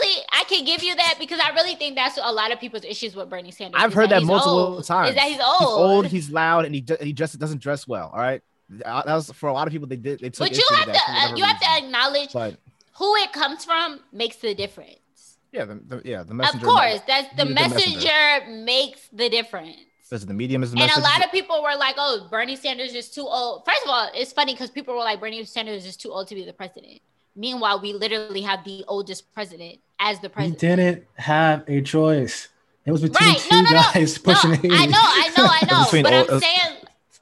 [0.50, 3.30] can give you that because I really think that's a lot of people's issues with
[3.30, 3.80] Bernie Sanders.
[3.82, 4.84] I've heard that he's multiple old.
[4.84, 5.10] times.
[5.12, 5.60] Is that he's old?
[5.60, 6.06] He's old.
[6.08, 8.10] He's loud, and he d- he just doesn't dress well.
[8.14, 8.41] All right,
[8.86, 9.88] Uh, that was for a lot of people.
[9.88, 10.20] They did.
[10.20, 12.58] They took but you with have that to uh, you have to acknowledge But
[12.97, 15.38] who it comes from makes the difference.
[15.52, 18.10] yeah, the, the, yeah, the Of course, that's the messenger,
[18.45, 18.64] messenger.
[18.64, 19.78] makes the difference.
[20.12, 22.93] Listen, the medium is the And a lot of people were like, "Oh, Bernie Sanders
[22.95, 25.95] is too old." First of all, it's funny because people were like, "Bernie Sanders is
[25.97, 27.00] too old to be the president."
[27.44, 30.60] Meanwhile, we literally have the oldest president as the He president.
[30.60, 32.50] didn't have a choice.
[32.86, 33.38] It was between Right?
[33.38, 33.82] two No, no, no.
[33.94, 35.86] guys No, pushing I know, I know, I know.
[36.04, 36.76] But old- I'm uh, saying,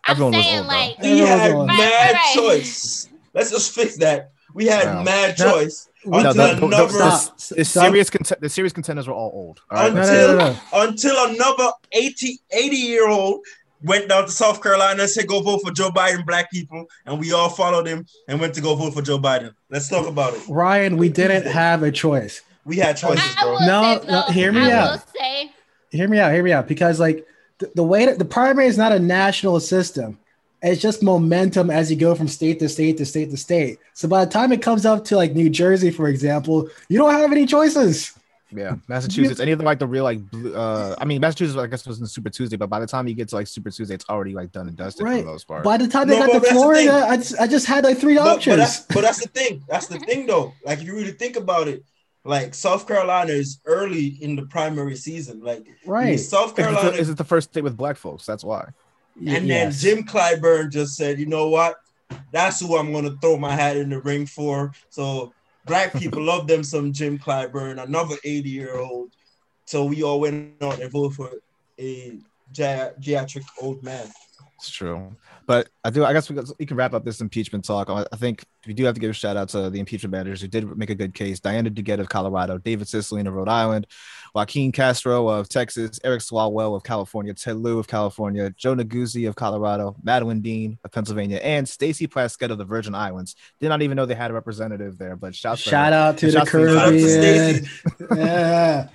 [0.05, 2.31] I'm saying old, like, We Right, had right, mad right.
[2.33, 3.09] choice.
[3.35, 4.31] Let's just fix that.
[4.55, 5.03] We had No.
[5.03, 5.51] mad No.
[5.51, 7.37] choice No, until the- the- another Stop.
[7.49, 9.61] the serious cont- the serious contenders were all old.
[9.69, 10.81] All right, No, Until- no, no, no.
[10.89, 13.41] until another 80, 80 year old
[13.83, 16.85] went down to South Carolina and said, go vote for Joe Biden, black people.
[17.05, 19.53] And we all followed him and went to go vote for Joe Biden.
[19.69, 20.41] Let's talk about it.
[20.49, 22.41] Ryan, we didn't have a choice.
[22.65, 23.59] We had choices, bro.
[23.59, 24.91] No, no, hear me I out.
[24.91, 25.51] will say,
[25.91, 26.33] Hear me out.
[26.33, 26.67] Hear me out.
[26.67, 27.25] Because like
[27.59, 30.19] the, the way that the primary is not a national system.
[30.61, 33.77] It's just momentum as you go from state to state to state to state.
[33.93, 37.13] So by the time it comes up to like New Jersey, for example, you don't
[37.13, 38.16] have any choices.
[38.51, 39.39] Yeah, Massachusetts.
[39.39, 41.99] Any of the like the real like blue, uh I mean Massachusetts I guess was
[41.99, 44.33] in Super Tuesday, but by the time you get to like Super Tuesday, it's already
[44.33, 45.63] like done and dusted for the most part.
[45.63, 47.05] By the time they No, got to Florida.
[47.09, 48.57] I just, I just had like three But, but, options.
[48.57, 49.63] that's, but that's the thing.
[49.67, 50.53] That's the thing, though.
[50.65, 51.83] Like, if you really think about it,
[52.23, 55.41] like South Carolina is early in the primary season.
[55.41, 56.19] Like, right.
[56.19, 58.25] South Is it, the, Carolina is it the first state with black folks?
[58.25, 58.69] That's why.
[59.25, 61.75] And then Jim Clyburn just said, you know what?
[62.31, 64.71] That's who I'm gonna throw my hat in the ring for.
[64.89, 65.33] So
[65.67, 69.11] black people love them some Jim Clyburn, another 80 year old.
[69.65, 71.31] So we all went out and voted for
[71.79, 72.17] a
[72.51, 74.07] ge- geriatric old man.
[74.55, 75.15] It's true.
[75.47, 76.03] But I do.
[76.03, 77.89] I guess we, we can wrap up this impeachment talk.
[77.89, 80.41] I I think we do have to give a shout out to the impeachment managers
[80.41, 81.39] who did make a good case.
[81.39, 83.87] Diana DeGette of Colorado, David Cicilline of Rhode Island,
[84.35, 89.37] Joaquin Castro of Texas, Eric Swalwell of California, Ted Lieu of California, Joe Neguse of
[89.37, 93.37] Colorado, Madeleine Dean of Pennsylvania, and Stacey Plaskett of the Virgin Islands.
[93.61, 96.31] Did not even know they had a representative there, but shout Shout out to the
[96.33, 97.65] Shouts the- Shout to Caribbean.
[97.65, 98.05] Stacey.
[98.17, 98.89] yeah.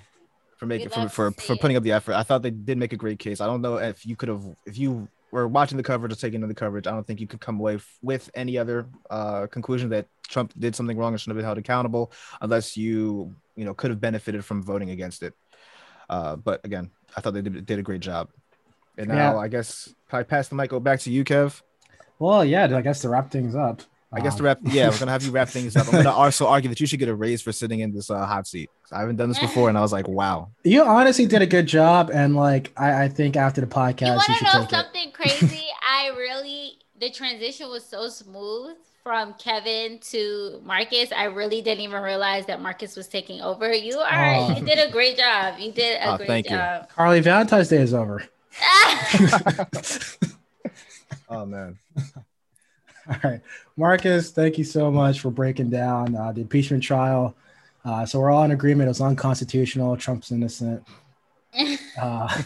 [0.58, 2.12] for making for for, for putting up the effort.
[2.14, 3.40] I thought they did make a great case.
[3.40, 6.42] I don't know if you could have if you were watching the coverage or taking
[6.42, 6.86] in the coverage.
[6.86, 10.52] I don't think you could come away f- with any other uh, conclusion that Trump
[10.58, 14.00] did something wrong and should have been held accountable, unless you you know could have
[14.00, 15.34] benefited from voting against it.
[16.08, 18.28] Uh, but again, I thought they did, did a great job.
[18.98, 19.38] And now Yeah.
[19.38, 21.62] I guess can I pass the mic over back to you, Kev?
[22.18, 23.82] Well, yeah, I guess to wrap things up.
[24.14, 25.86] I guess um, to wrap, yeah, we're gonna have you wrap things up.
[25.86, 28.26] I'm gonna also argue that you should get a raise for sitting in this uh,
[28.26, 28.68] hot seat.
[28.92, 30.50] I haven't done this before, and I was like, wow.
[30.64, 34.34] You honestly did a good job, and like I, I think after the podcast, you
[34.34, 34.86] you, should know take it.
[35.26, 35.64] Something crazy?
[35.88, 41.10] I really the transition was so smooth from Kevin to Marcus.
[41.10, 43.72] I really didn't even realize that Marcus was taking over.
[43.72, 44.56] You are Oh.
[44.56, 45.58] you did a great job.
[45.58, 46.56] You did a Oh, great thank you.
[46.56, 46.88] job.
[46.90, 48.24] Carly, Valentine's Day is over.
[51.28, 51.78] Oh man.
[53.08, 53.40] All right,
[53.76, 57.34] Marcus, thank you so much for breaking down uh, the impeachment trial.
[57.84, 58.86] Uh, so we're all in agreement.
[58.86, 59.96] It was unconstitutional.
[59.96, 60.86] Trump's innocent.
[62.00, 62.42] Uh,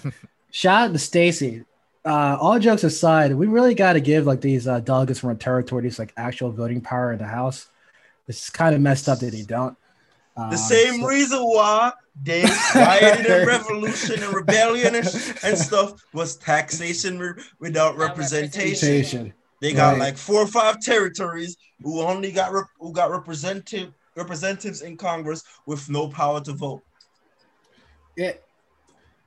[0.50, 1.62] shout out to Stacey.
[2.06, 5.34] Uh, all jokes aside, we really got to give like these uh, delegates from our
[5.34, 7.68] territories like actual voting power in the House.
[8.28, 9.76] It's kind of messed up that they don't.
[10.36, 11.92] Uh, The same so- reason why
[12.22, 12.44] they
[12.74, 15.06] rioted in revolution and rebellion and,
[15.42, 18.88] and stuff was taxation re- without Without representation.
[18.88, 19.32] representation.
[19.60, 20.00] They got Right.
[20.00, 25.42] like four or five territories who only got rep- who got representative representatives in Congress
[25.66, 26.82] with no power to vote.
[28.16, 28.44] It,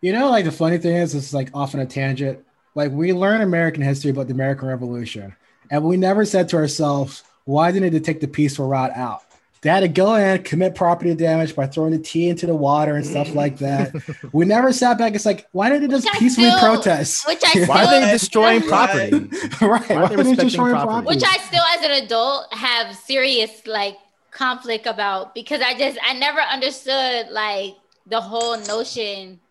[0.02, 2.40] you know, like the funny thing is, it's like off on a tangent.
[2.80, 5.36] Like we learn American history about the American Revolution,
[5.70, 9.22] and we never said to ourselves, why didn't they take the peaceful route out?
[9.60, 12.96] They had to go in, commit property damage by throwing the tea into the water
[12.96, 13.94] and stuff like that.
[14.32, 15.14] we never sat back.
[15.14, 17.28] It's like, why didn't they just Which peacefully still- protest?
[17.28, 19.12] which I Why are they destroying property?
[19.62, 19.62] right?
[19.62, 20.88] Why Why are they are they respecting destroying property?
[20.88, 21.16] property?
[21.18, 23.98] which I still as an adult have serious like
[24.32, 27.76] conflict about because I just I never understood like
[28.08, 29.42] the whole notion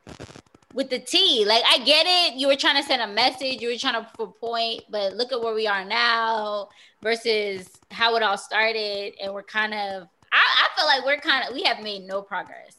[0.75, 1.45] with the T.
[1.47, 4.09] Like I get it, you were trying to send a message, you were trying to
[4.15, 6.69] prove a point, but look at where we are now
[7.03, 11.49] versus how it all started, and we're kind of I, I feel like we're kind
[11.49, 12.77] of we have made no progress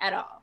[0.00, 0.42] at all.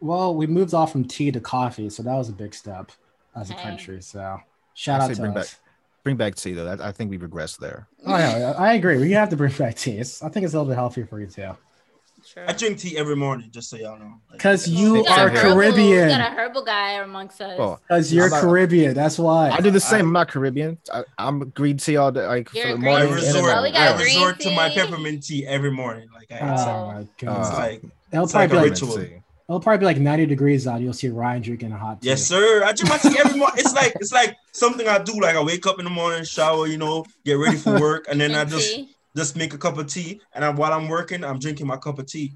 [0.00, 2.90] Well, we moved off from tea to coffee, so that was a big step
[3.36, 3.62] as a Okay.
[3.62, 4.02] country.
[4.02, 4.38] So
[4.74, 5.56] shout out to bring us.
[6.02, 6.66] Bring back tea though.
[6.66, 7.88] That, I think we regressed there.
[8.06, 8.98] Oh yeah, I agree.
[8.98, 9.98] We have to bring back tea.
[9.98, 11.52] It's, I think it's a little bit healthier for you too,
[12.34, 12.42] True.
[12.48, 14.14] I drink tea every morning, just so y'all know.
[14.32, 16.08] Because it's- you are a herbal- We Caribbean.
[16.08, 17.54] got a herbal guy amongst us.
[17.58, 18.92] Oh, Because you're I'm not- Caribbean.
[18.94, 19.50] That's why.
[19.50, 20.06] I do the same.
[20.06, 20.78] I'm not Caribbean.
[20.92, 23.14] I, I'm green tea all day, like You're for the green I morning.
[23.14, 26.08] resort, at Oh, we got I green resort to my peppermint tea every morning.
[26.12, 27.00] Like I, it's, Oh like, my
[27.40, 27.50] it's.
[27.50, 27.82] Uh, like
[28.12, 28.96] it'll it's probably like be a ritual.
[28.96, 29.14] Tea.
[29.48, 30.80] it'll probably be like 90 degrees out.
[30.80, 32.08] You'll see Ryan drinking a hot tea.
[32.08, 32.64] Yes, sir.
[32.64, 33.58] I drink my tea every morning.
[33.58, 35.20] It's like it's like something I do.
[35.20, 38.20] Like I wake up in the morning, shower, you know, get ready for work, and
[38.20, 38.90] then I just tea.
[39.16, 40.20] Just make a cup of tea.
[40.32, 42.34] And I, while I'm working, I'm drinking my cup of tea.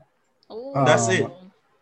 [0.53, 0.73] Ooh.
[0.75, 1.27] That's it.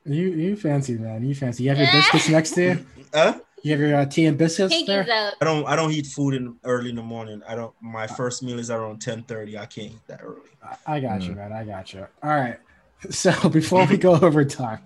[0.05, 1.24] You you fancy man.
[1.24, 1.64] You fancy.
[1.64, 2.86] You have your biscuits next to you.
[3.14, 3.38] Huh?
[3.62, 5.07] You have your uh, tea and biscuits Pinkies there.
[5.28, 5.34] up.
[5.40, 7.42] I don't I don't eat food in early in the morning.
[7.49, 7.72] I don't.
[7.80, 9.57] My first meal is around ten thirty.
[9.59, 10.51] I can't eat that early.
[10.62, 11.36] I- I got you, Mm.
[11.36, 11.53] man.
[11.53, 12.07] I got you.
[12.22, 12.59] All right.
[13.11, 14.80] So before we go over time,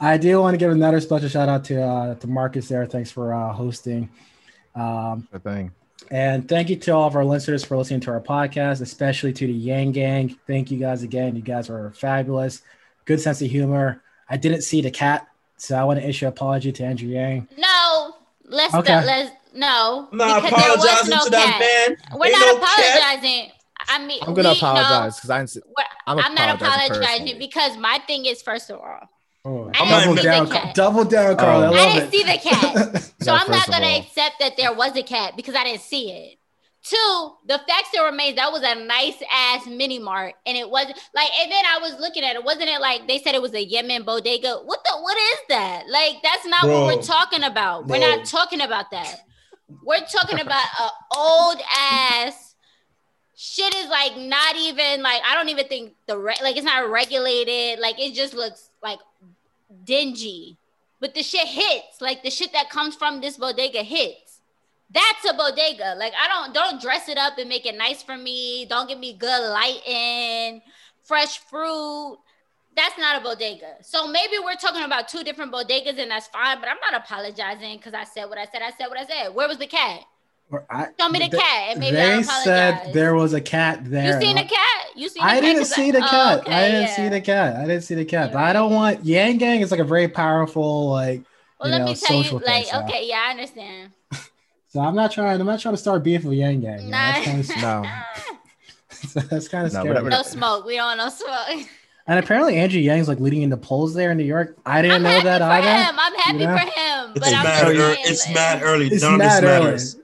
[0.00, 2.84] I do want to give another special shout out to uh, to Marcus there.
[2.86, 4.08] Thanks for uh, hosting.
[4.74, 5.72] Um, The thing.
[6.10, 9.46] And thank you to all of our listeners for listening to our podcast, especially to
[9.46, 10.38] the Yang Gang.
[10.46, 11.34] Thank you guys again.
[11.36, 12.62] You guys are fabulous.
[13.06, 14.02] Good sense of humor.
[14.28, 15.26] I didn't see the cat,
[15.56, 17.48] so I want to issue an apology to Andrew Yang.
[17.58, 18.14] No,
[18.46, 19.04] let's Okay.
[19.04, 20.08] let's no.
[20.12, 21.60] I'm not because there was apologizing no to that cat.
[21.60, 22.18] man.
[22.18, 22.78] We're Ain't not no cat.
[23.00, 23.52] apologizing.
[23.88, 25.50] I mean, I'm gonna we- apologize because I didn't.
[25.50, 27.38] see- No, we're- I'm, I'm not apologizing apologizing personally.
[27.38, 29.08] because my thing is first of all,
[29.44, 30.74] Oh, I double didn't see down, the cat.
[30.74, 31.62] double down, Carl.
[31.62, 31.70] I Oh.
[31.70, 32.10] love I didn't it.
[32.12, 33.12] see the cat.
[33.22, 34.00] So Yeah, I'm not gonna all.
[34.00, 36.38] accept that there was a cat because I didn't see it.
[36.84, 40.98] Two, the fact still remains that was a nice ass mini mart, and it wasn't
[41.14, 41.28] like.
[41.40, 42.42] And then I was looking at it.
[42.42, 44.56] Wasn't it like they said it was a Yemen bodega?
[44.64, 44.90] What the?
[45.00, 45.84] What is that?
[45.88, 46.84] Like that's not Bro.
[46.86, 47.86] what we're talking about.
[47.86, 49.20] We're not talking about that.
[49.84, 52.56] We're talking about a old ass.
[53.36, 56.90] Shit is like not even like I don't even think the re- like it's not
[56.90, 57.78] regulated.
[57.78, 58.71] Like it just looks like
[59.84, 60.58] dingy.
[61.00, 62.00] But the shit hits.
[62.00, 64.40] Like the shit that comes from this bodega hits.
[64.90, 65.94] That's a bodega.
[65.98, 68.66] Like I don't don't dress it up and make it nice for me.
[68.66, 70.62] Don't give me good lighting,
[71.02, 72.18] fresh fruit.
[72.76, 73.76] That's not a bodega.
[73.82, 77.76] So maybe we're talking about two different bodegas and that's fine, but I'm not apologizing
[77.76, 78.62] because I said what I said.
[78.62, 79.34] I said what I said.
[79.34, 80.00] Where was the cat?
[80.70, 83.80] I, Show me the they- cat and maybe they I'll said there was a cat
[83.84, 84.14] there.
[84.20, 84.86] You seen and the cat?
[84.94, 86.38] You seen I didn't see the oh, cat.
[86.40, 86.96] okay, I didn't yeah.
[86.96, 87.56] see the cat.
[87.56, 88.32] I didn't see the cat.
[88.32, 91.22] But I don't want Yang Gang is like a very powerful like.
[91.60, 92.82] Well, you let know, me tell you, social like, thing, so.
[92.84, 93.92] okay, yeah, I understand.
[94.68, 95.38] So I'm not trying.
[95.38, 96.78] I'm not trying to start beef with Yang Gang.
[96.80, 97.84] you know, That's kind No.
[99.22, 99.88] of that's kind of No, scary.
[99.88, 100.08] whatever.
[100.08, 100.64] no smoke.
[100.64, 101.68] We don't want no smoke.
[102.06, 104.56] And apparently Andrew Yang's like leading in the polls there in New York.
[104.66, 105.68] I didn't I'm know happy that for either.
[105.68, 105.94] him.
[106.00, 106.56] I'm happy You know?
[106.56, 107.10] for him.
[107.14, 107.64] It's But I'm mad.
[107.64, 107.76] early.
[107.76, 108.86] saying, It's like- mad early.
[108.88, 109.64] It's None of this mad early.
[109.66, 109.96] matters.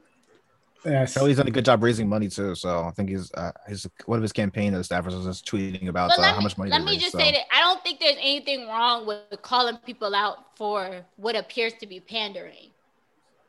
[0.85, 1.15] Yes.
[1.15, 2.55] he's done a good job raising money too.
[2.55, 6.11] So I think he's uh, his one of his campaign staffers was just tweeting about
[6.11, 6.71] uh, let how much money.
[6.71, 7.19] let me raised, just so.
[7.19, 11.75] say that I don't think there's anything wrong with calling people out for what appears
[11.75, 12.71] to be pandering.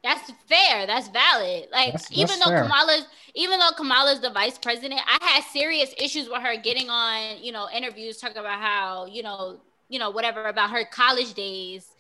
[0.04, 0.88] That's fair.
[0.88, 1.68] That's valid.
[1.72, 2.64] Like That's- even that's though fair.
[2.64, 3.06] Kamala's
[3.36, 7.52] even though Kamala's the vice president, I had serious issues with her getting on, you
[7.52, 9.60] know, interviews talking about how, you know,
[9.90, 11.92] you know, whatever about her college days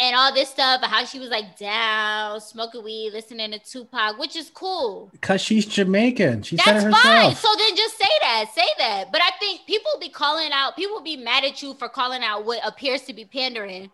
[0.00, 4.34] and all this stuff, how she was like down, smoking weed, listening to Tupac, which
[4.34, 5.08] is cool.
[5.12, 6.42] Because she's Jamaican.
[6.42, 7.30] She said That's fine.
[7.30, 7.38] herself.
[7.38, 8.46] So then just say that.
[8.52, 9.12] Say that.
[9.12, 12.44] But I think people be calling out, people be mad at you for calling out
[12.44, 13.90] what appears to be pandering.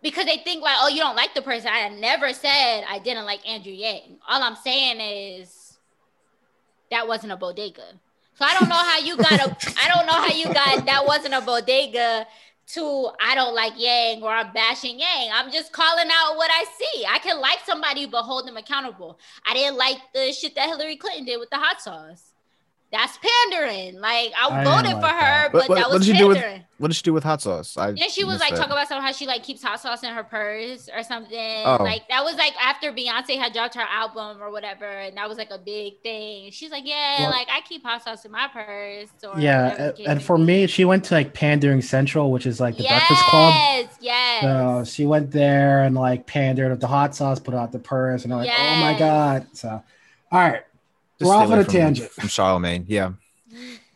[0.00, 1.68] Because they think like, oh, you don't like the person.
[1.72, 4.18] I never said I didn't like Andrew Yang.
[4.28, 5.78] All I'm saying is
[6.92, 7.82] that wasn't a bodega.
[8.38, 9.56] So I don't know how you got a.
[9.82, 12.26] I don't know how you got that wasn't a bodega.
[12.74, 15.30] To I don't like Yang or I'm bashing Yang.
[15.32, 17.06] I'm just calling out what I see.
[17.08, 19.20] I can like somebody but hold them accountable.
[19.46, 22.32] I didn't like the shit that Hillary Clinton did with the hot sauce
[22.96, 24.00] that's pandering.
[24.00, 25.52] Like I, I voted for like her, that.
[25.52, 26.40] but what, that was what did pandering.
[26.40, 27.76] do with what did she do with hot sauce?
[27.76, 30.24] I yeah, she was like talking about how she like keeps hot sauce in her
[30.24, 31.62] purse or something.
[31.64, 31.78] Oh.
[31.80, 35.38] Like that was like after Beyonce had dropped her album or whatever, and that was
[35.38, 36.50] like a big thing.
[36.50, 39.08] She's like, yeah, well, like I keep hot sauce in my purse.
[39.38, 43.08] yeah, and for me, she went to like Pandering Central, which is like the yes,
[43.08, 43.54] Breakfast Club.
[43.54, 44.42] Yes, yes.
[44.42, 48.24] So she went there and like pandered with the hot sauce, put out the purse,
[48.24, 48.58] and I'm like, yes.
[48.60, 49.46] oh my god.
[49.52, 49.82] So,
[50.30, 50.62] all right.
[51.18, 52.84] Just we're off on a from, tangent from Charlemagne.
[52.88, 53.12] Yeah.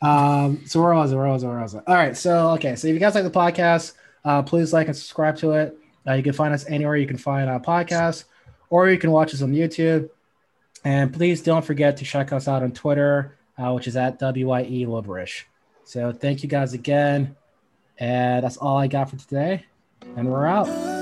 [0.03, 0.63] Um.
[0.67, 1.17] So where was it?
[1.17, 1.49] Where was it?
[1.49, 1.83] Where was it?
[1.87, 2.17] All right.
[2.17, 2.77] So okay.
[2.77, 3.93] So if you guys like the podcast,
[4.25, 5.77] uh, please like and subscribe to it.
[6.07, 8.25] Uh, you can find us anywhere you can find our podcast,
[8.71, 10.09] or you can watch us on YouTube.
[10.85, 14.87] And please don't forget to check us out on Twitter, uh, which is at WYE
[14.87, 15.43] Liberish.
[15.85, 17.37] So thank you guys again.
[17.99, 19.67] And that's all I got for today.
[20.17, 21.00] And we're out.